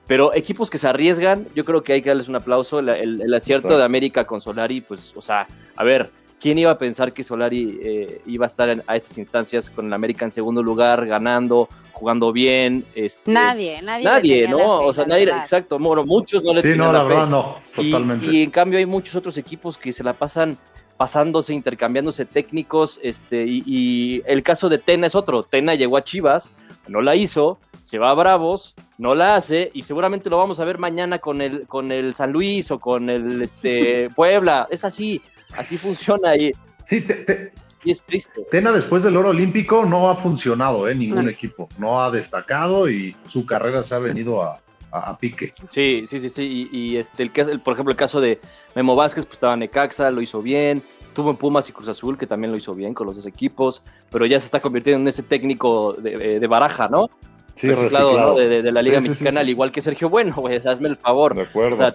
[0.08, 2.80] pero equipos que se arriesgan, yo creo que hay que darles un aplauso.
[2.80, 7.12] El, acierto de América con Solari, pues, o sea, a ver, ¿Quién iba a pensar
[7.12, 11.04] que Solari eh, iba a estar a estas instancias con el América en segundo lugar,
[11.04, 12.84] ganando, jugando bien?
[12.94, 14.04] Este, nadie, nadie.
[14.04, 14.82] Nadie, ¿no?
[14.82, 18.26] o sea, nadie, exacto, muchos no le Sí, no, la, verdad no, totalmente.
[18.26, 20.56] Y, en cambio hay muchos otros equipos que se la pasan
[20.96, 25.42] pasándose, intercambiándose técnicos, este, y, y el caso de Tena es otro.
[25.42, 26.54] Tena llegó a Chivas,
[26.88, 30.64] no la hizo, se va a Bravos, no la hace y seguramente lo vamos a
[30.64, 34.68] ver mañana con el, con el San Luis o con el este, Puebla.
[34.70, 35.22] Es así,
[35.56, 36.52] así funciona y,
[36.86, 37.52] sí, te,
[37.84, 38.42] y es triste.
[38.50, 41.06] Tena después del oro olímpico no ha funcionado en ¿eh?
[41.06, 45.52] ningún equipo, no ha destacado y su carrera se ha venido a, a, pique.
[45.70, 46.68] Sí, sí, sí, sí.
[46.72, 48.40] Y, este, el, el, por ejemplo, el caso de
[48.74, 50.82] Memo Vázquez, pues estaba Necaxa, lo hizo bien.
[51.18, 53.82] Tuvo en Pumas y Cruz Azul, que también lo hizo bien con los dos equipos,
[54.08, 57.10] pero ya se está convirtiendo en ese técnico de, de baraja, ¿no?
[57.56, 60.70] Sí, reciclado, de, de, la Liga Mexicana, al igual que Sergio Bueno, güey, o sea,
[60.70, 61.34] hazme el favor.
[61.34, 61.74] De acuerdo.
[61.74, 61.90] O sea,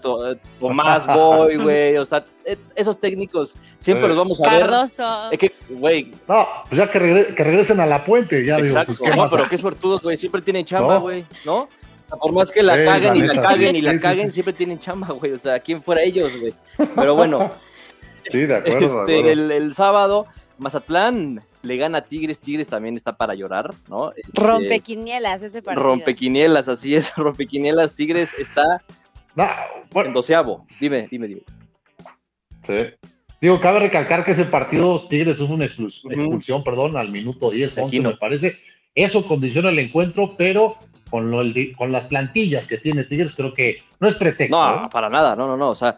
[0.59, 5.03] Tomás Boy, güey, o sea, eh, esos técnicos siempre los vamos a Cardoso.
[5.03, 5.33] ver.
[5.36, 6.12] Es que, güey.
[6.27, 8.91] No, pues ya que, que, regresen a la puente, ya Exacto.
[8.91, 9.05] digo.
[9.05, 11.69] Pues, no, pero qué suertudos, güey, siempre tienen chamba, güey, ¿no?
[12.09, 15.31] Por más que la caguen y la caguen y la caguen, siempre tienen chamba, güey.
[15.31, 16.53] O sea, ¿quién fuera ellos, güey?
[16.93, 17.49] Pero bueno.
[18.29, 18.86] sí, de acuerdo.
[18.86, 19.29] Este, de acuerdo.
[19.31, 24.12] El, el sábado, Mazatlán le gana a Tigres, Tigres también está para llorar, ¿no?
[24.12, 25.83] Este, rompequinielas ese partido.
[25.83, 28.81] Rompequinielas, así es, rompequinielas, Tigres está
[29.36, 29.47] no,
[29.91, 30.09] bueno.
[30.09, 31.41] en doceavo, dime, dime, dime.
[32.67, 33.07] Sí.
[33.41, 36.63] Digo, cabe recalcar que ese partido Tigres es una expulsión, uh -huh.
[36.63, 38.09] perdón, al minuto 10, 11 no.
[38.12, 38.57] me parece.
[38.95, 40.77] Eso condiciona el encuentro, pero
[41.09, 44.57] con, lo, el, con las plantillas que tiene Tigres creo que no es pretexto.
[44.57, 44.89] No, ¿eh?
[44.91, 45.69] para nada, no, no, no.
[45.69, 45.97] O sea,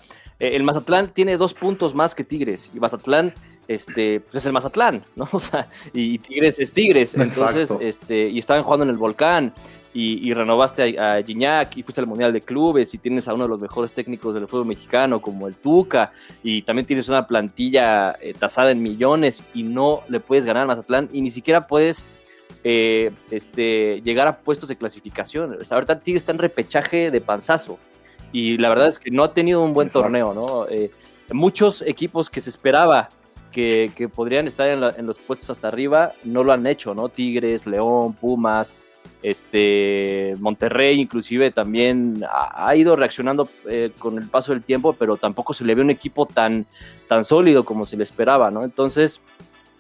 [0.54, 3.34] el Mazatlán tiene dos puntos más que Tigres y Mazatlán
[3.68, 5.28] este, pues es el Mazatlán, ¿no?
[5.32, 7.82] O sea, y Tigres es Tigres, entonces, Exacto.
[7.82, 9.54] este, y estaban jugando en el volcán,
[9.94, 13.34] y, y renovaste a, a, Gignac, y fuiste al Mundial de Clubes, y tienes a
[13.34, 16.12] uno de los mejores técnicos del fútbol mexicano, como el Tuca,
[16.44, 20.68] y también tienes una plantilla eh, tasada en millones, y no le puedes ganar al
[20.68, 22.04] Mazatlán, y ni siquiera puedes
[22.66, 25.58] eh, este, llegar a puestos de clasificación.
[25.70, 27.80] Ahorita Tigres está en repechaje de panzazo,
[28.36, 30.04] y la verdad es que no ha tenido un buen Exacto.
[30.04, 30.68] torneo, ¿no?
[30.68, 30.92] Eh,
[31.32, 33.08] muchos equipos que se esperaba
[33.50, 36.94] que, que podrían estar en, la, en, los puestos hasta arriba, no lo han hecho,
[36.94, 37.08] ¿no?
[37.08, 38.76] Tigres, León, Pumas,
[39.24, 45.16] este, Monterrey inclusive también ha, ha ido reaccionando eh, con el paso del tiempo, pero
[45.16, 46.66] tampoco se le ve un equipo tan,
[47.08, 48.66] tan sólido como se le esperaba, ¿no?
[48.66, 49.22] Entonces,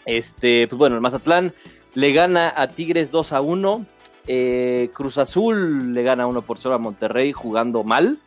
[0.06, 1.54] este, pues bueno, el Mazatlán
[1.94, 3.86] le gana a Tigres 2 a 1,
[4.28, 8.18] eh, Cruz Azul le gana 1 por 0 a Monterrey jugando mal,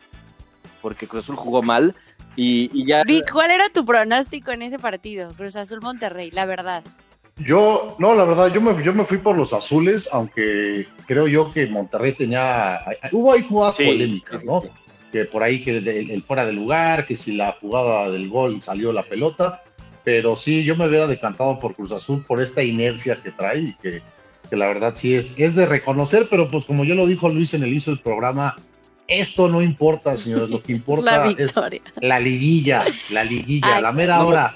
[0.81, 1.95] porque Cruz Azul jugó mal.
[2.35, 3.03] Y, y, ya.
[3.03, 5.33] Vic, ¿cuál era tu pronóstico en ese partido?
[5.33, 6.83] Cruz Azul Monterrey, la verdad.
[7.37, 11.53] Yo, no, la verdad, yo me, yo me fui por los azules, aunque creo yo
[11.53, 12.79] que Monterrey tenía.
[13.11, 14.61] Hubo ahí jugadas sí, polémicas, ¿no?
[14.61, 14.69] Sí.
[15.11, 18.61] Que por ahí que el, el, fuera de lugar, que si la jugada del gol
[18.61, 19.61] salió la pelota.
[20.03, 23.73] Pero sí, yo me hubiera decantado por Cruz Azul por esta inercia que trae y
[23.75, 24.01] que,
[24.49, 27.53] que la verdad sí es, es de reconocer, pero pues como ya lo dijo Luis
[27.53, 28.55] en el hizo el programa,
[29.09, 31.55] esto no importa, señores, lo que importa la es
[31.99, 34.55] la liguilla, la liguilla, Ay, la mera no, hora.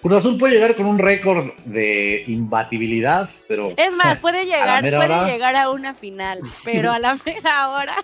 [0.00, 3.72] Cruz Azul puede llegar con un récord de imbatibilidad, pero.
[3.76, 7.94] Es más, puede llegar, puede hora, llegar a una final, pero a la mera hora.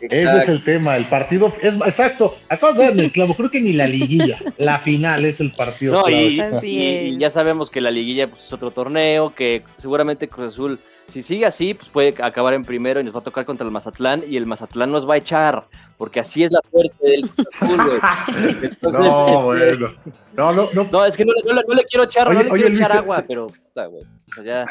[0.00, 2.36] Ese es el tema, el partido es exacto.
[2.48, 5.92] Acabas de darme el clavo, creo que ni la liguilla, la final es el partido.
[5.92, 10.28] No, y, y, y, ya sabemos que la liguilla pues, es otro torneo, que seguramente
[10.28, 13.44] Cruz Azul si sigue así, pues puede acabar en primero y nos va a tocar
[13.44, 15.66] contra el Mazatlán y el Mazatlán nos va a echar,
[15.98, 18.00] porque así es la suerte del Azul, güey.
[18.62, 19.94] Entonces, no, este, bueno.
[20.34, 20.88] No, no, no.
[20.90, 22.80] No, es que no, no, no le quiero echar, oye, no le oye, quiero Luis,
[22.80, 24.02] echar agua, pero, puta, güey.
[24.02, 24.66] O sea, ya.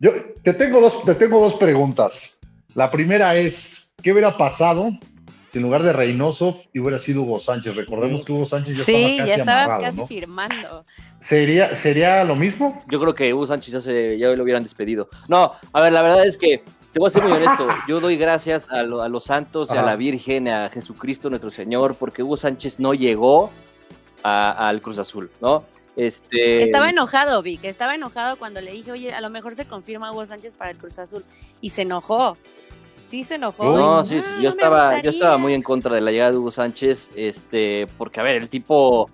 [0.00, 2.38] Yo te tengo, dos, te tengo dos preguntas.
[2.74, 4.90] La primera es, ¿qué hubiera pasado
[5.50, 7.76] si en lugar de Reynoso hubiera sido Hugo Sánchez?
[7.76, 10.06] Recordemos que Hugo Sánchez ya sí, estaba casi ya estaba amarrado, casi ¿no?
[10.06, 10.86] firmando.
[11.20, 12.82] ¿Sería, ¿Sería lo mismo?
[12.90, 15.08] Yo creo que Hugo Sánchez ya, se, ya lo hubieran despedido.
[15.28, 17.66] No, a ver, la verdad es que te voy a ser muy honesto.
[17.88, 19.80] Yo doy gracias a, lo, a los santos, Ajá.
[19.80, 23.50] a la Virgen, a Jesucristo nuestro Señor, porque Hugo Sánchez no llegó
[24.22, 25.64] al Cruz Azul, ¿no?
[25.96, 26.62] Este...
[26.62, 30.26] Estaba enojado, Vic, estaba enojado cuando le dije, oye, a lo mejor se confirma Hugo
[30.26, 31.24] Sánchez para el Cruz Azul.
[31.60, 32.36] Y se enojó.
[32.98, 33.64] Sí se enojó.
[33.76, 34.28] No, sí, sí.
[34.36, 37.86] yo no estaba, yo estaba muy en contra de la llegada de Hugo Sánchez, este,
[37.96, 39.10] porque a ver, el tipo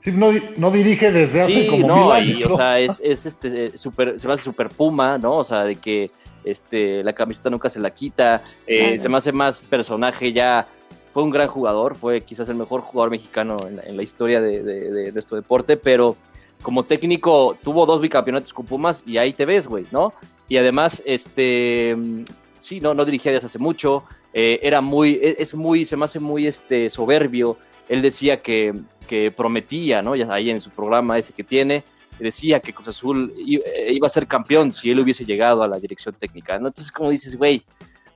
[0.00, 2.40] Sí, no, no, dirige desde hace sí, como no, mil años.
[2.40, 5.38] Y, o sea, es, es este super, se me hace super puma, ¿no?
[5.38, 6.10] O sea, de que
[6.44, 8.42] este, la camiseta nunca se la quita.
[8.66, 8.98] Eh, claro.
[8.98, 10.66] Se me hace más personaje ya.
[11.12, 14.40] Fue un gran jugador, fue quizás el mejor jugador mexicano en la, en la historia
[14.40, 16.16] de, de, de, nuestro deporte, pero
[16.62, 20.12] como técnico tuvo dos bicampeonatos con Pumas y ahí te ves, güey, ¿no?
[20.48, 21.96] Y además, este,
[22.68, 26.20] sí, no, no dirigía desde hace mucho, eh, era muy, es muy, se me hace
[26.20, 27.56] muy este, soberbio.
[27.88, 28.74] Él decía que
[29.08, 30.14] que prometía, ¿no?
[30.14, 31.82] Ya ahí en su programa ese que tiene,
[32.20, 35.80] decía que Cruz Azul eh, iba a ser campeón si él hubiese llegado a la
[35.80, 36.68] dirección técnica, ¿no?
[36.68, 37.64] Entonces, como dices, güey,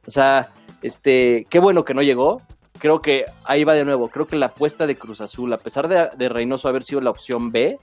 [0.06, 0.50] o sea,
[0.82, 2.42] este, qué bueno que no llegó.
[2.78, 4.08] Creo que ahí va de nuevo.
[4.08, 7.10] Creo que la apuesta de Cruz Azul, a pesar de, de Reynoso haber sido la
[7.10, 7.78] opción B,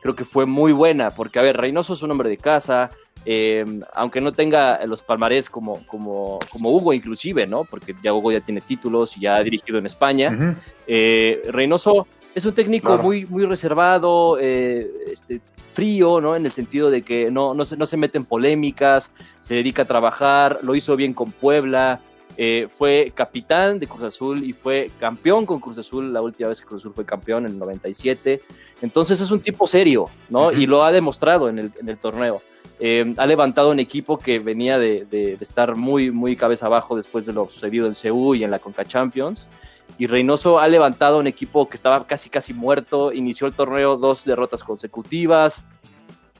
[0.00, 2.90] creo que fue muy buena, porque, a ver, Reynoso es un hombre de casa,
[3.26, 7.64] eh, aunque no tenga los palmarés como, como, como Hugo inclusive, ¿no?
[7.64, 10.58] Porque ya Hugo ya tiene títulos y ya ha dirigido en España.
[10.86, 15.40] Eh, Reynoso es un técnico muy, muy reservado, eh, este,
[15.72, 16.36] frío, ¿no?
[16.36, 19.82] En el sentido de que no, no, se, no se mete en polémicas, se dedica
[19.82, 22.00] a trabajar, lo hizo bien con Puebla,
[22.68, 26.66] fue capitán de Cruz Azul y fue campeón con Cruz Azul la última vez que
[26.66, 28.42] Cruz Azul fue campeón en el 97.
[28.82, 30.50] Entonces es un tipo serio, ¿no?
[30.50, 32.42] Y lo ha demostrado en el, en el torneo.
[32.80, 37.32] Eh, ha levantado un equipo que venía de, estar muy, muy cabeza abajo después de
[37.32, 39.48] lo sucedido en Seúl y en la Conca Champions.
[39.98, 43.12] Y Reynoso ha levantado un equipo que estaba casi, casi muerto.
[43.12, 45.62] Inició el torneo dos derrotas consecutivas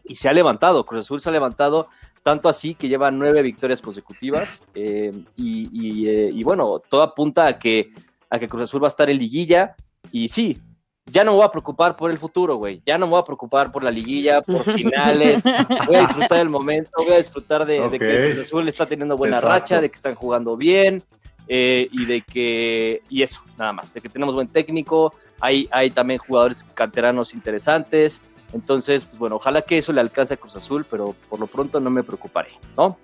[0.05, 0.85] y se ha levantado.
[0.85, 1.89] Cruz Azul se ha levantado
[2.23, 4.63] tanto así que lleva nueve victorias consecutivas.
[4.75, 7.93] Eh, y, eh, y, bueno, todo apunta a que,
[8.29, 9.77] a que Cruz Azul va a estar en liguilla.
[10.11, 10.59] Y sí,
[11.07, 12.83] ya no me voy a preocupar por el futuro, güey.
[12.87, 15.43] Ya no me voy a preocupar por la liguilla, por finales.
[15.87, 19.41] voy a disfrutar del momento, voy a disfrutar de, que Cruz Azul está teniendo buena
[19.41, 21.03] racha, de que están jugando bien
[21.47, 25.15] eh, y de que, y eso, nada más, de que tenemos buen técnico.
[25.41, 28.23] Hay, hay también jugadores canteranos interesantes.
[28.55, 31.81] Entonces, pues bueno, ojalá que eso le alcance a Cruz Azul, pero por lo pronto
[31.81, 32.97] no me preocuparé, ¿no?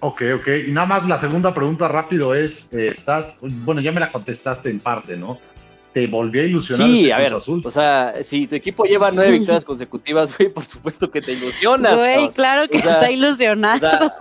[0.00, 0.48] Ok, ok.
[0.66, 4.70] Y nada más la segunda pregunta rápido es, eh, estás, bueno, ya me la contestaste
[4.70, 5.38] en parte, ¿no?
[5.92, 6.88] Te volvió a ilusionar.
[6.88, 10.64] Sí, este a ver, o sea, si tu equipo lleva nueve victorias consecutivas, güey, por
[10.64, 11.98] supuesto que te ilusionas.
[11.98, 14.12] Güey, claro que está ilusionado.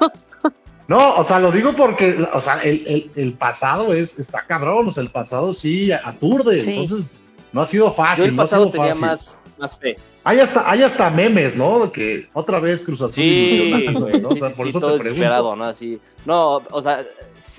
[0.87, 4.91] no, o sea, lo digo porque, o sea, el, el, pasado es, está cabrón, o
[4.91, 7.17] sea, el pasado sí aturde, entonces
[7.51, 8.25] no ha sido fácil.
[8.25, 9.95] Yo el pasado tenía más, más fe.
[10.23, 11.91] Hay hasta, hay hasta memes, ¿no?
[11.91, 13.13] Que otra vez Cruz Azul.
[13.13, 14.29] Sí, güey, ¿no?
[14.29, 15.55] O sea, por eso todo te pregunto.
[15.55, 15.63] ¿no?
[15.63, 17.05] Así, no, o sea,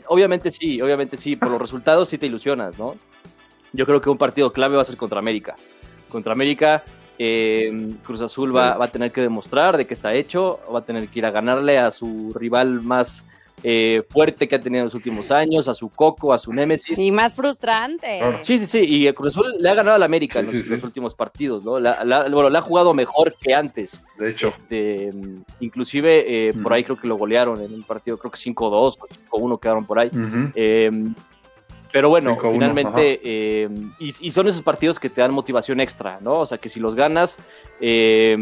[0.08, 2.96] obviamente sí, obviamente sí, por los resultados sí te ilusionas, ¿no?
[3.72, 5.56] Yo creo que un partido clave va a ser contra América.
[6.08, 6.82] Contra América,
[7.18, 11.08] eh, Cruz Azul va, a tener que demostrar de qué está hecho, va a tener
[11.08, 13.26] que ir a ganarle a su rival más
[13.62, 16.98] eh, fuerte que ha tenido en los últimos años, a su Coco, a su Némesis.
[16.98, 18.20] Y más frustrante.
[18.40, 18.78] Sí, sí, sí.
[18.78, 21.72] Y Cruz Azul le ha ganado al América en los, últimos partidos, ¿no?
[21.72, 24.02] bueno, le ha jugado mejor que antes.
[24.18, 24.48] De hecho.
[24.48, 25.12] Este,
[25.60, 28.96] inclusive eh, por ahí creo que lo golearon en un partido, creo que 5-2
[29.30, 30.10] o 5-1 quedaron por ahí.
[31.92, 36.34] Pero bueno, finalmente, eh, y, son esos partidos que te dan motivación extra, ¿no?
[36.34, 37.36] O sea, que si los ganas,
[37.80, 38.38] eh,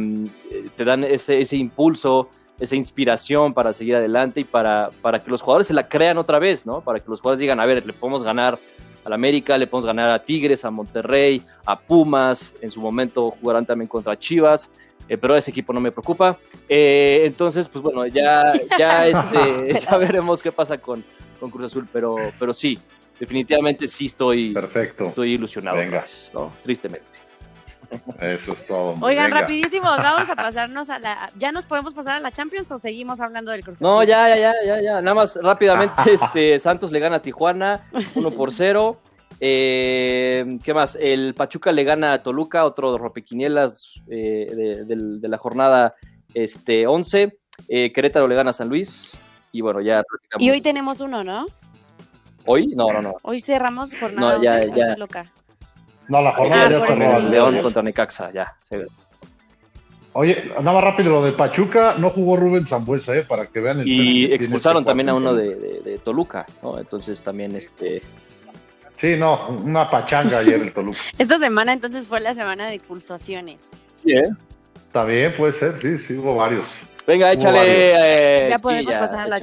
[0.76, 2.28] te dan ese, ese, impulso,
[2.60, 6.38] esa inspiración para seguir adelante y para, para que los jugadores se la crean otra
[6.38, 6.82] vez, ¿no?
[6.82, 8.58] Para que los jugadores digan, a ver, le podemos ganar
[9.04, 13.64] al América, le podemos ganar a Tigres, a Monterrey, a Pumas, en su momento jugarán
[13.64, 14.70] también contra Chivas.
[15.08, 16.36] Eh, pero ese equipo no me preocupa.
[16.68, 21.02] entonces, pues bueno, ya, ya, este, ya veremos qué pasa con,
[21.40, 22.78] con Cruz Azul, pero, pero sí,
[23.18, 25.04] definitivamente sí estoy, Perfecto.
[25.04, 25.76] estoy ilusionado.
[25.76, 26.04] Venga.
[26.34, 26.52] ¿no?
[26.62, 27.18] Tristemente.
[28.20, 28.96] Eso es todo.
[29.00, 31.30] Oigan, rapidísimo, vamos a pasarnos a la.
[31.36, 34.36] ¿Ya nos podemos pasar a la Champions o seguimos hablando del Cruz No, ya, ya,
[34.36, 35.00] ya, ya, ya.
[35.00, 39.00] Nada más rápidamente, este Santos le gana a Tijuana 1 por 0.
[39.40, 40.96] Eh, ¿Qué más?
[41.00, 45.94] El Pachuca le gana a Toluca, otro ropequinielas eh, de, la jornada
[46.34, 47.38] este, 11.
[47.68, 49.16] Eh, Querétaro le gana a San Luis.
[49.52, 50.02] Y bueno, ya.
[50.38, 51.46] Y hoy tenemos uno, ¿no?
[52.48, 52.68] ¿Hoy?
[52.68, 53.16] No, no, no.
[53.22, 54.96] Hoy cerramos jornada no, ya, ya.
[54.96, 55.30] loca.
[56.08, 57.28] No, la jornada ah, ya cerró.
[57.28, 58.56] León contra Necaxa, ya.
[60.14, 63.22] Oye, nada más rápido, lo de Pachuca, no jugó Rubén Zambuesa, ¿eh?
[63.22, 66.78] Para que vean el Y expulsaron también a uno de, de, Toluca, ¿no?
[66.78, 68.02] Entonces también este...
[68.96, 70.98] Sí, no, una pachanga ayer el Toluca.
[71.18, 73.72] Esta semana entonces fue la semana de expulsaciones.
[74.02, 74.30] Sí, ¿eh?
[74.74, 76.74] Está bien, puede ser, sí, sí, hubo varios.
[77.08, 78.44] Venga, échale.
[78.44, 79.40] Eh, ya podemos pasar a la.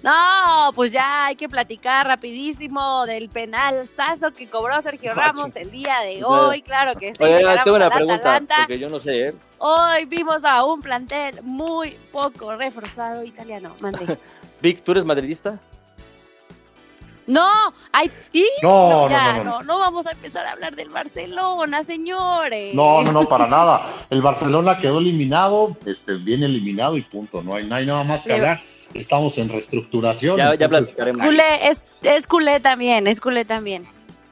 [0.00, 5.72] No, pues ya hay que platicar rapidísimo del penal sazo que cobró Sergio Ramos el
[5.72, 6.62] día de hoy.
[6.62, 7.24] Claro que sí.
[7.24, 9.34] Oye, tengo una pregunta, porque yo no sé, ¿eh?
[9.58, 13.74] Hoy vimos a un plantel muy poco reforzado italiano.
[13.82, 14.16] Mande.
[14.62, 15.58] Vic, ¿tú eres madridista?
[17.30, 17.48] No,
[17.92, 18.10] hay
[18.60, 22.74] no, no, no, no, vamos a empezar a hablar del Barcelona, señores.
[22.74, 24.06] No, no, no, para nada.
[24.10, 27.40] El Barcelona quedó eliminado, este, bien eliminado y punto.
[27.40, 28.62] No hay, no hay nada más que hablar.
[28.94, 30.38] Estamos en reestructuración.
[30.38, 31.24] Ya, ya platicaremos.
[31.24, 33.86] Culé, es, es culé también, es culé también,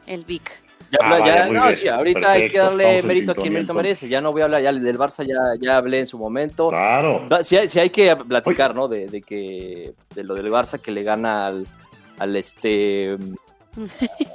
[0.06, 0.50] el Vic.
[0.90, 4.08] Ya, ah, ya no, sí, ahorita hay que darle mérito a quien mérito merece.
[4.08, 6.70] Ya no voy a hablar ya del Barça, ya, ya hablé en su momento.
[6.70, 7.28] Claro.
[7.44, 8.88] Sí, sí hay que platicar, ¿no?
[8.88, 11.66] De, de, que de lo del Barça que le gana al,
[12.18, 13.16] al este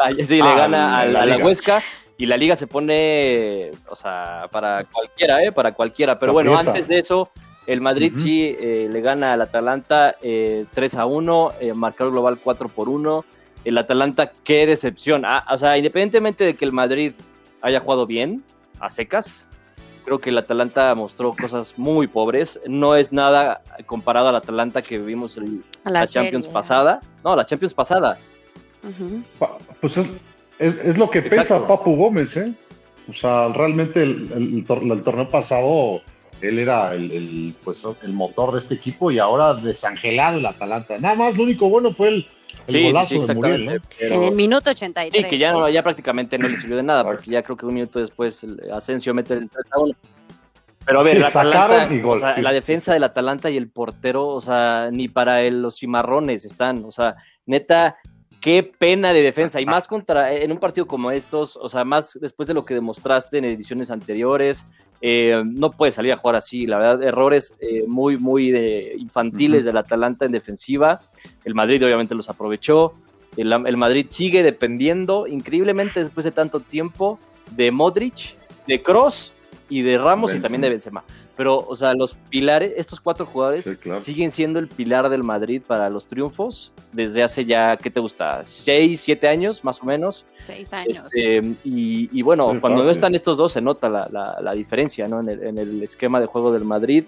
[0.00, 1.82] Ah, sí, le gana a la, Huesca
[2.18, 5.52] y la liga se pone, o sea, para cualquiera, ¿eh?
[5.52, 6.18] Para cualquiera.
[6.18, 7.30] Pero bueno, antes de eso,
[7.66, 12.38] el Madrid sí eh, le gana al Atalanta eh, 3 a 1, eh, marcador global
[12.42, 13.24] 4 por 1.
[13.64, 15.24] El Atalanta, qué decepción.
[15.24, 17.12] Ah, o sea, independientemente de que el Madrid
[17.62, 18.42] haya jugado bien,
[18.80, 19.46] a secas,
[20.04, 22.60] creo que el Atalanta mostró cosas muy pobres.
[22.66, 27.00] No es nada comparado al Atalanta que vimos en la, Champions pasada.
[27.24, 28.18] No, la Champions pasada.
[29.80, 30.00] Pues
[30.58, 32.54] es, lo que pesa Papu Gómez, ¿eh?
[33.08, 36.00] O sea, realmente el, torneo pasado
[36.40, 40.98] él era el, pues, el motor de este equipo y ahora desangelado el Atalanta.
[40.98, 42.26] Nada más, lo único bueno fue el,
[42.72, 45.22] golazo de Muriel, En el minuto 83.
[45.22, 47.66] Sí, que ya, no, ya prácticamente no le sirvió de nada, porque ya creo que
[47.66, 49.94] un minuto después Asensio mete el 3 a 1.
[50.86, 51.20] Pero a ver,
[52.38, 56.90] la defensa del Atalanta y el portero, o sea, ni para los cimarrones están, o
[56.90, 57.98] sea, neta,
[58.40, 62.18] qué pena de defensa y más contra en un partido como estos, o sea, más
[62.20, 64.66] después de lo que demostraste en ediciones anteriores,
[65.00, 69.64] eh, no puede salir a jugar así, la verdad, errores eh, muy, muy de, infantiles
[69.64, 71.00] del Atalanta en defensiva,
[71.44, 72.94] el Madrid obviamente los aprovechó,
[73.36, 77.18] el, el Madrid sigue dependiendo increíblemente después de tanto tiempo
[77.52, 78.36] de Modric,
[78.66, 79.32] de Cross
[79.68, 81.04] y de Ramos y también de Benzema.
[81.40, 83.64] Pero, o sea, los pilares, estos cuatro jugadores
[84.00, 88.44] siguen siendo el pilar del Madrid para los triunfos desde hace ya, ¿qué te gusta?
[88.44, 90.26] ¿Seis, siete años más o menos?
[90.44, 91.02] Seis años.
[91.02, 95.20] Este, y, bueno, cuando no están estos dos se nota la, diferencia, ¿no?
[95.20, 97.04] En el, en el, esquema de juego del Madrid,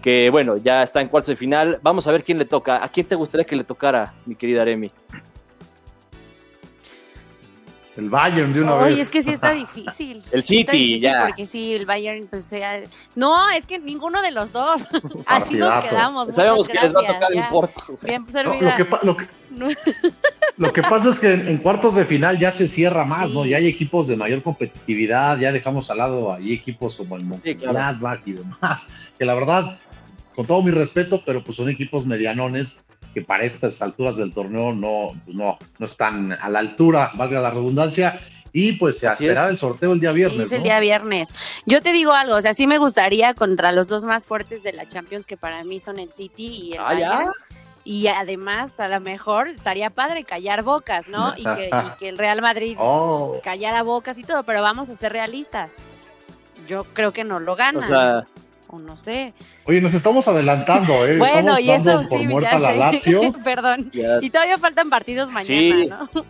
[0.00, 1.78] que bueno, ya está en cuartos de final.
[1.82, 2.82] Vamos a ver quién le toca.
[2.82, 4.90] ¿A quién te gustaría que le tocara, mi querida Aremi?
[7.98, 8.92] El Bayern de una vez.
[8.92, 10.22] Oye, es que sí está difícil.
[10.30, 11.26] el City, ya.
[11.26, 12.80] Porque sí, el Bayern, pues sea.
[13.16, 14.86] No, es que ninguno de los dos.
[15.26, 16.32] Así nos quedamos.
[16.32, 17.98] Sabemos que les va a tocar el Porto.
[18.00, 18.78] Bien servida.
[19.02, 19.26] lo, que,
[20.58, 23.44] lo, que, pasa es que en, cuartos de final ya se cierra más, ¿no?
[23.44, 28.20] Ya hay equipos de mayor competitividad, ya dejamos al lado ahí equipos como el Mönchengladbach
[28.26, 28.86] y demás,
[29.18, 29.76] que la verdad,
[30.36, 32.80] con todo mi respeto, pero pues son equipos medianones
[33.18, 37.40] que para estas alturas del torneo no, pues no, no están a la altura, valga
[37.40, 38.20] la redundancia.
[38.52, 40.36] Y pues se esperar el sorteo el día viernes.
[40.36, 41.28] Sí, es el día viernes.
[41.66, 44.72] Yo te digo algo, o sea, sí me gustaría contra los dos más fuertes de
[44.72, 47.30] la Champions, que para mí son el City y el ah, Bayern.
[47.84, 51.34] Y además, a lo mejor estaría padre callar bocas, ¿no?
[51.36, 51.44] Y
[51.98, 53.38] que, el Real Madrid oh.
[53.42, 55.78] callara bocas y todo, pero vamos a ser realistas.
[56.66, 57.84] Yo creo que no lo ganan.
[57.84, 58.26] O sea,
[58.68, 59.34] o no sé.
[59.64, 61.16] Oye, nos estamos adelantando, ¿eh?
[61.18, 62.58] Bueno, y eso sí, ya
[62.92, 63.32] sé.
[63.44, 63.90] Perdón.
[64.20, 66.24] Y todavía faltan partidos mañana, ¿no?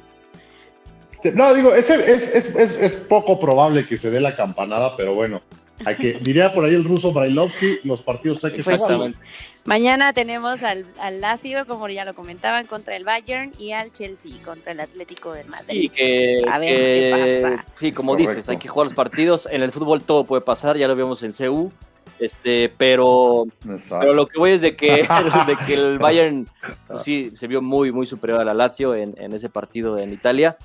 [1.18, 5.42] Este, no, digo, es, es, es, poco probable que se dé la campanada, pero bueno,
[5.84, 8.80] hay que, diría por ahí el ruso Brailovsky, los partidos hay que pues
[9.64, 14.32] Mañana tenemos al, al, Lazio, como ya lo comentaban, contra el Bayern y al Chelsea
[14.42, 15.80] contra el Atlético de Madrid.
[15.82, 17.64] Sí, que, a ver qué pasa.
[17.78, 19.46] Sí, como dices, hay que jugar los partidos.
[19.50, 21.70] En el fútbol todo puede pasar, ya lo vemos en CU.
[22.18, 23.44] Este, pero,
[23.88, 25.06] pero lo que voy es de que,
[25.46, 26.48] de que el Bayern
[26.86, 30.12] pues sí se vio muy, muy superior a la Lazio en, en ese partido en
[30.12, 30.56] Italia.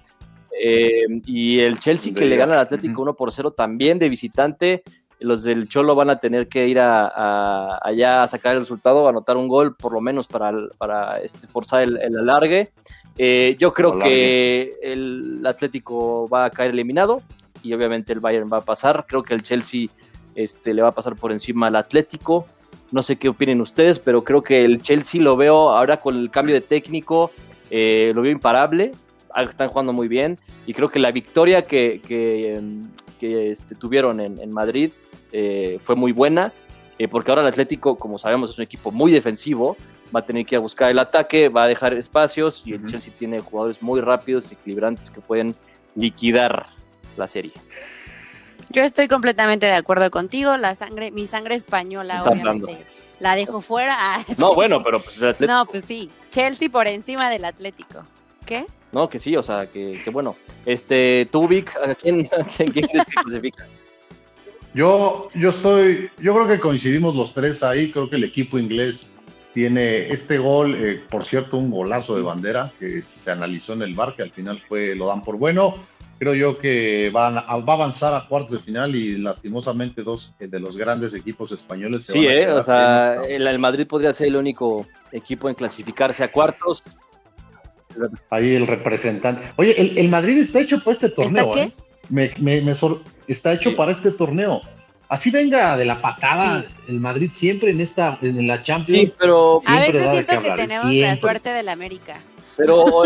[0.59, 4.83] Eh, y el Chelsea que le gana al Atlético 1 por 0 también de visitante.
[5.19, 9.09] Los del Cholo van a tener que ir a, allá a sacar el resultado, a
[9.09, 12.71] anotar un gol, por lo menos para, para este, forzar el, alargue.
[13.17, 17.21] Eh, yo creo que el Atlético va a caer eliminado
[17.61, 19.05] y obviamente el Bayern va a pasar.
[19.07, 19.87] Creo que el Chelsea
[20.35, 22.45] este, le va a pasar por encima al Atlético.
[22.91, 26.29] No sé qué opinen ustedes, pero creo que el Chelsea lo veo ahora con el
[26.29, 27.31] cambio de técnico,
[27.69, 28.91] eh, lo veo imparable.
[29.31, 32.87] Ah, están jugando muy bien y creo que la victoria que, que, em,
[33.19, 34.93] este, tuvieron en, Madrid
[35.31, 36.51] eh, fue muy buena,
[36.99, 39.77] eh, porque ahora el Atlético, como sabemos, es un equipo muy defensivo,
[40.15, 42.85] va a tener que ir a buscar el ataque, va a dejar espacios y el
[42.85, 45.55] Chelsea tiene jugadores muy rápidos y equilibrantes que pueden
[45.95, 46.67] liquidar
[47.17, 47.53] la serie.
[48.69, 50.57] Yo estoy completamente de acuerdo contigo.
[50.57, 52.85] La sangre, mi sangre española, obviamente,
[53.19, 53.95] la dejo fuera.
[53.97, 55.53] Ah, no, bueno, pero pues el Atlético.
[55.53, 56.09] No, pues sí.
[56.31, 58.05] Chelsea por encima del Atlético.
[58.45, 58.65] ¿Qué?
[58.91, 60.35] No, que sí, o sea, que, bueno.
[60.65, 63.65] Este, tú, Vic, ¿a quién, crees que clasifica?
[64.73, 67.91] Yo, yo estoy, yo creo que coincidimos los tres ahí.
[67.91, 69.09] Creo que el equipo inglés
[69.53, 73.93] tiene este gol, eh, por cierto, un golazo de bandera que se analizó en el
[73.93, 75.75] bar, que al final fue, lo dan por bueno
[76.23, 80.59] creo yo que van, va a avanzar a cuartos de final y lastimosamente dos de
[80.59, 82.05] los grandes equipos españoles.
[82.05, 86.81] sí, eh, o sea, el, Madrid podría ser el único equipo en clasificarse a cuartos.
[88.29, 89.51] Ahí el representante.
[89.57, 91.49] Oye, el, Madrid está hecho para este torneo.
[91.49, 91.73] ¿Está, ¿eh?
[92.09, 92.73] me, me,
[93.27, 94.61] está hecho para este torneo.
[95.09, 99.11] Así venga de la patada el Madrid siempre en esta en la Champions.
[99.11, 102.21] Sí, pero a veces siento que, tenemos la suerte del América.
[102.55, 103.03] Pero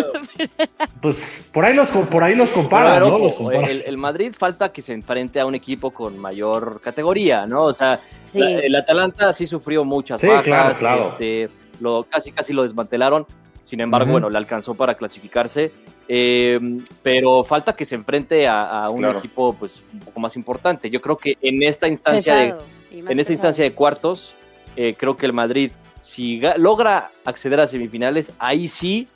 [1.01, 3.17] pues por ahí los por ahí los comparan, ¿no?
[3.17, 7.63] Los el, Madrid falta que se enfrente a un equipo con mayor categoría, ¿no?
[7.65, 7.99] O sea,
[8.33, 13.25] el Atalanta sí sufrió muchas sí, bajas, este, lo, casi casi lo desmantelaron.
[13.63, 15.73] Sin embargo, bueno, le alcanzó para clasificarse.
[16.07, 16.57] Eh,
[17.03, 20.89] pero falta que se enfrente a, un equipo pues un poco más importante.
[20.89, 22.55] Yo creo que en esta instancia de,
[22.91, 24.35] en esta instancia de cuartos,
[24.77, 29.09] eh, creo que el Madrid, si logra acceder a semifinales, ahí sí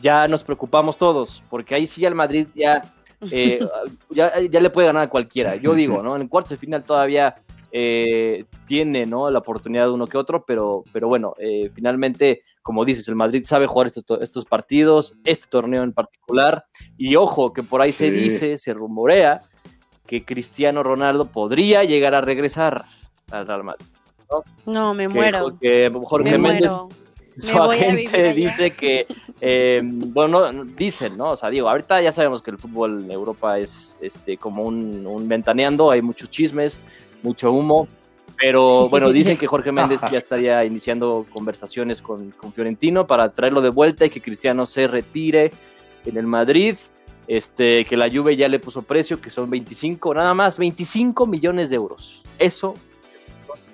[0.00, 2.82] ya nos preocupamos todos, porque ahí sí al Madrid ya,
[3.30, 3.60] eh,
[4.10, 5.56] ya, le puede ganar a cualquiera.
[5.56, 6.16] Yo digo, ¿no?
[6.16, 7.34] En cuartos de final todavía
[8.66, 9.30] tiene ¿no?
[9.30, 11.34] la oportunidad de uno que otro, pero, pero bueno,
[11.74, 16.66] finalmente como dices, el Madrid sabe jugar estos, partidos, este torneo en particular,
[16.98, 19.40] y ojo, que por ahí se dice, se rumorea,
[20.04, 22.84] que Cristiano Ronaldo podría llegar a regresar
[23.30, 23.86] al Real Madrid.
[24.66, 25.58] No, me muero.
[25.58, 26.72] Que Jorge Méndez,
[27.42, 29.06] su agente dice que,
[29.40, 31.30] eh, bueno, dicen, ¿no?
[31.30, 35.06] O sea, digo, ahorita ya sabemos que el fútbol en Europa es este, como un,
[35.06, 36.80] un ventaneando, hay muchos chismes,
[37.22, 37.86] mucho humo,
[38.40, 43.60] pero bueno, dicen que Jorge Méndez ya estaría iniciando conversaciones con, con, Fiorentino para traerlo
[43.60, 45.50] de vuelta y que Cristiano se retire
[46.04, 46.76] en el Madrid.
[47.28, 51.68] Este, que la Juve ya le puso precio, que son 25, nada más, 25 millones
[51.68, 52.22] de euros.
[52.38, 52.72] Eso.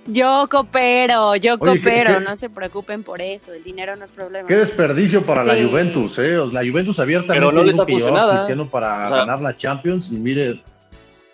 [0.07, 4.47] Yo coopero, yo coopero, no se preocupen por eso, el dinero no es problema.
[4.47, 6.37] Qué desperdicio para la Juventus, ¿eh?
[6.53, 8.33] La Juventus abiertamente Pero no les ha funcionado.
[8.33, 10.63] Cristiano para ganar la Champions y mire,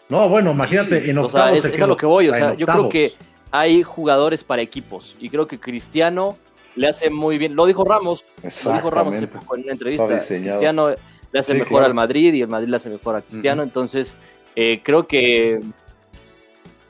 [0.09, 1.59] no, bueno, imagínate, en octavos.
[1.59, 3.13] O sea, es, a lo que voy, o sea, yo creo que
[3.51, 6.37] hay jugadores para equipos y creo que Cristiano
[6.77, 8.25] le hace muy bien, lo dijo Ramos,
[8.65, 10.91] lo dijo Ramos en una entrevista, Cristiano
[11.33, 14.15] le hace mejor al Madrid y el Madrid le hace mejor a Cristiano, entonces
[14.55, 15.61] eh, creo que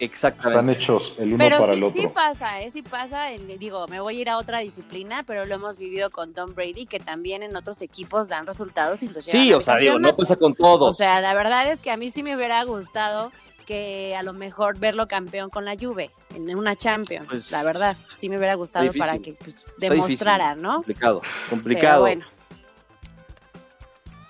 [0.00, 0.48] Exactamente.
[0.48, 2.00] Están hechos el uno para el otro.
[2.00, 2.70] Sí pasa, ¿eh?
[2.70, 3.26] sí pasa.
[3.58, 6.86] digo, me voy a ir a otra disciplina, pero lo hemos vivido con Tom Brady,
[6.86, 10.16] que también en otros equipos dan resultados y los llevan Sí, o sea, digo, no
[10.16, 10.90] pasa con todos.
[10.90, 13.30] O sea, la verdad es que a mí sí me hubiera gustado
[13.66, 17.96] que a lo mejor verlo campeón con la Juve en una Champions, pues, la verdad,
[18.16, 20.76] sí me hubiera gustado para que pues, demostrara, ¿no?
[20.76, 22.00] Complicado, complicado.
[22.00, 22.24] bueno.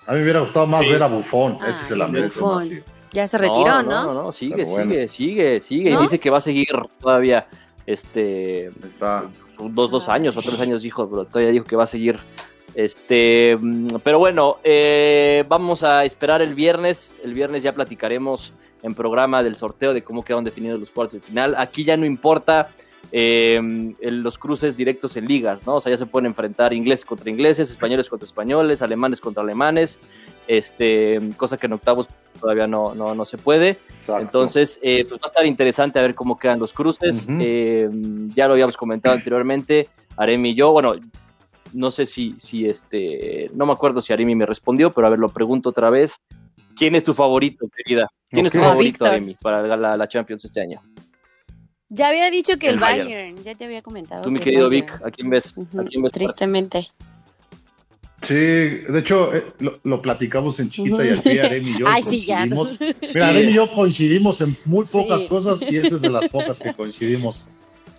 [0.06, 2.84] A mí me hubiera gustado más ver a Buffon, ese es el Buffon.
[3.12, 4.04] Ya se retiró, ¿no?
[4.04, 5.90] No, no, sigue, sigue, sigue, sigue.
[5.90, 6.68] Y dice que va a seguir
[7.00, 7.48] todavía,
[7.86, 9.24] este, Está.
[9.58, 12.18] dos, dos años o tres años dijo, pero todavía dijo que va a seguir.
[12.74, 13.58] Este,
[14.04, 17.16] pero bueno, eh, vamos a esperar el viernes.
[17.24, 18.52] El viernes ya platicaremos
[18.82, 21.54] en programa del sorteo de cómo quedan definidos los cuartos de final.
[21.58, 22.68] Aquí ya no importa
[23.12, 23.60] eh,
[24.00, 25.76] los cruces directos en ligas, ¿no?
[25.76, 29.98] O sea, ya se pueden enfrentar ingleses contra ingleses, españoles contra españoles, alemanes contra alemanes,
[30.46, 32.08] este, cosa que en octavos
[32.40, 33.78] todavía no, no, no se puede.
[34.18, 37.28] Entonces, eh, pues va a estar interesante a ver cómo quedan los cruces.
[37.28, 37.88] Eh,
[38.34, 40.94] ya lo habíamos comentado anteriormente, Aremi y yo, bueno,
[41.72, 45.18] no sé si, si este, no me acuerdo si Aremi me respondió, pero a ver,
[45.18, 46.16] lo pregunto otra vez.
[46.76, 48.08] ¿Quién es tu favorito, querida?
[48.28, 50.80] ¿Quién es tu favorito, Aremi, para la, la, Champions este año?
[51.88, 53.36] Ya había dicho que el, Bayern.
[53.42, 54.22] ya te había comentado.
[54.22, 55.54] Tú, mi querido Vic, ¿a quién ves?
[55.76, 56.88] ¿A quién ves Tristemente.
[58.22, 59.44] Sí, de hecho, eh,
[59.82, 62.46] lo, platicamos en Chiquita y aquí Aremi y yo Ay, Sí, ya.
[63.14, 66.58] Mira, Aremi y yo coincidimos en muy pocas cosas y esa es de las pocas
[66.58, 67.46] que coincidimos.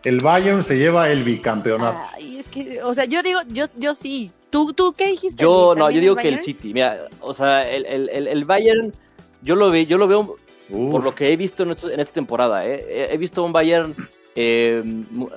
[0.03, 1.99] El Bayern se lleva el bicampeonato.
[2.13, 4.31] Ay, es que, o sea, yo digo, yo, yo sí.
[4.49, 5.41] ¿Tú, tú qué dijiste?
[5.41, 6.73] Yo, no, yo digo que el City.
[6.73, 8.93] Mira, o sea, el, el, el Bayern,
[9.41, 10.37] yo lo, ve, yo lo veo
[10.69, 12.65] por lo que he visto en, en esta temporada.
[12.65, 13.09] ¿eh?
[13.11, 13.95] He visto un Bayern
[14.35, 14.81] eh,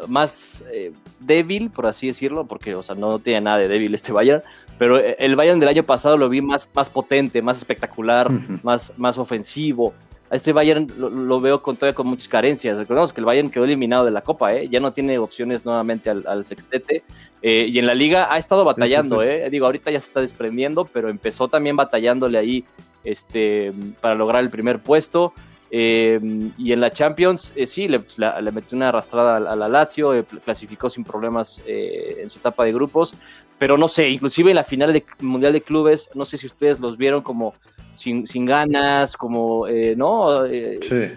[0.06, 4.12] más eh, débil, por así decirlo, porque, o sea, no tiene nada de débil este
[4.12, 4.42] Bayern,
[4.78, 8.30] pero eh, el Bayern del año pasado lo vi más, más potente, más espectacular,
[8.62, 9.94] más, más ofensivo.
[10.30, 12.78] A este Bayern lo, veo con, todavía con muchas carencias.
[12.78, 16.44] Recordemos que el Bayern quedó eliminado de la Copa, ya no tiene opciones nuevamente al,
[16.44, 17.04] sextete.
[17.42, 21.46] y en la liga ha estado batallando, digo, ahorita ya se está desprendiendo, pero empezó
[21.48, 22.64] también batallándole ahí
[23.04, 25.32] este, para lograr el primer puesto.
[25.76, 26.20] Eh,
[26.56, 30.24] y en la Champions, eh, sí, le, le, metió una arrastrada a, la Lazio, eh,
[30.44, 33.14] clasificó sin problemas en su etapa de grupos,
[33.58, 36.80] pero no sé, inclusive en la final del Mundial de Clubes, no sé si ustedes
[36.80, 37.54] los vieron como
[37.94, 40.46] sin, sin ganas, como, ¿no?
[40.46, 41.12] sí.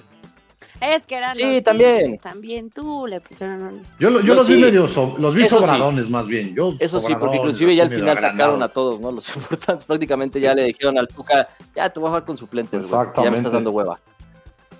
[0.80, 2.18] Es que eran sí, los también.
[2.18, 3.82] también tú le pusieron.
[4.00, 6.54] Yo, yo los vi medio, los vi sobradones más bien.
[6.54, 9.12] Yo, eso sí, porque inclusive ya al final sacaron a todos, ¿no?
[9.12, 12.90] Los importantes prácticamente ya le dijeron al Tuca, ya te voy a jugar con suplentes,
[12.90, 14.00] ya me estás dando hueva.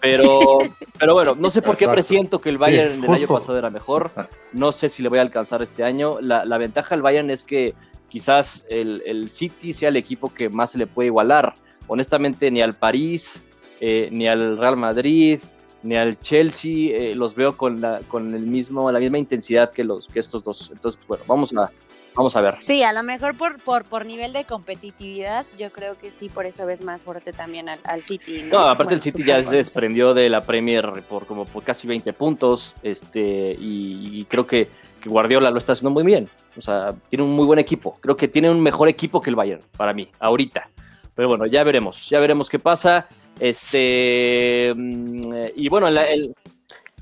[0.02, 0.60] Pero,
[1.00, 4.12] pero bueno, no sé por qué presiento que el Bayern del año pasado era mejor.
[4.54, 6.20] No sé si le voy a alcanzar este año.
[6.22, 7.74] La, la ventaja del Bayern es que
[8.10, 11.56] quizás el, el, City sea el equipo que más se le puede igualar.
[11.88, 13.44] Honestamente, ni al París,
[13.80, 15.40] eh, ni al Real Madrid,
[15.84, 19.84] ni al Chelsea eh, los veo con, la, con el mismo, la misma intensidad que,
[19.84, 20.70] los, que estos dos.
[20.72, 21.72] Entonces, bueno, vamos a,
[22.18, 22.56] Vamos a ver.
[22.60, 26.48] Sí, a lo mejor por, por, por nivel de competitividad, yo creo que sí, por
[26.48, 28.42] eso ves más fuerte también al, al City.
[28.52, 32.12] No, aparte el City ya se desprendió de la Premier por como por casi 20
[32.14, 34.68] puntos, este, y, creo que,
[35.00, 36.28] que, Guardiola lo está haciendo muy bien.
[36.58, 38.00] O sea, tiene un muy buen equipo.
[38.02, 40.72] Creo que tiene un mejor equipo que el Bayern, para mí, ahorita.
[41.14, 43.08] Pero bueno, ya veremos, ya veremos qué pasa.
[43.40, 46.34] Este, mm, y bueno, el,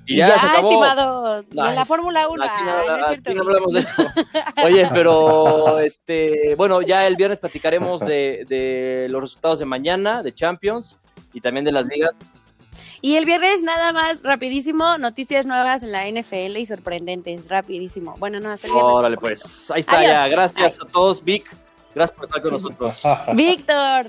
[0.05, 1.47] y ya, estimados.
[1.51, 2.45] y en la Fórmula 1.
[2.45, 3.91] no, hablamos de eso.
[4.65, 10.33] Oye, pero este, bueno, ya el viernes platicaremos de, de, los resultados de mañana, de
[10.33, 10.99] Champions
[11.33, 12.19] y también de las ligas.
[13.01, 18.15] Y el viernes nada más, rapidísimo, noticias nuevas en la NFL y sorprendentes, rapidísimo.
[18.17, 18.93] Bueno, no, hasta el viernes.
[18.93, 20.27] Órale, pues, ahí está ya.
[20.27, 21.45] Gracias a todos, Vic.
[21.93, 23.01] Gracias por estar con nosotros.
[23.33, 24.07] Víctor.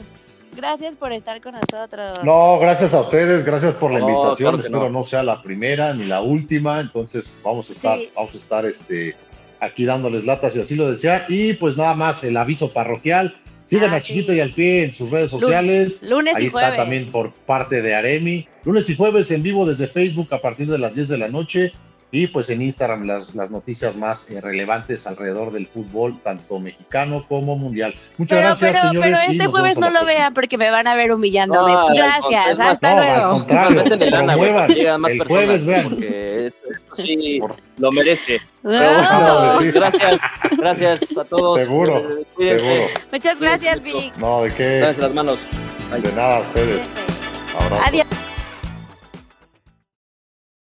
[0.56, 2.24] Gracias por estar con nosotros.
[2.24, 4.58] No, gracias a ustedes, gracias por la invitación.
[4.58, 5.04] Espero no.
[5.04, 9.14] sea la primera ni la última, entonces vamos a estar, vamos a estar este,
[9.60, 11.24] aquí dándoles latas si así lo desean.
[11.28, 13.36] Y pues nada más el aviso parroquial.
[13.66, 16.00] Sigan ah, a Chiquito y al Pie en sus redes sociales.
[16.02, 16.70] Lunes, Ahí y jueves.
[16.70, 18.48] está también por parte de Aremi.
[18.64, 21.72] Lunes y jueves en vivo desde Facebook a partir de las 10 de la noche
[22.16, 27.26] y pues en Instagram las, las noticias más eh, relevantes alrededor del fútbol, tanto mexicano
[27.28, 27.94] como mundial.
[28.16, 29.18] Muchas gracias, pero, señores.
[29.18, 31.74] Pero este jueves no lo vean porque me van a ver humillándome.
[31.94, 33.44] gracias, hasta luego.
[35.08, 35.90] el jueves vean.
[35.90, 37.38] Porque esto, sí
[37.76, 38.40] lo merece.
[38.62, 40.20] gracias,
[40.56, 41.60] gracias a todos.
[41.60, 42.02] Seguro,
[42.40, 42.82] eh, seguro.
[43.12, 44.16] Muchas gracias, Vic.
[44.16, 44.78] No, ¿de qué?
[44.78, 45.38] Gracias las manos.
[45.90, 46.80] De nada a ustedes.
[47.84, 48.06] Adiós.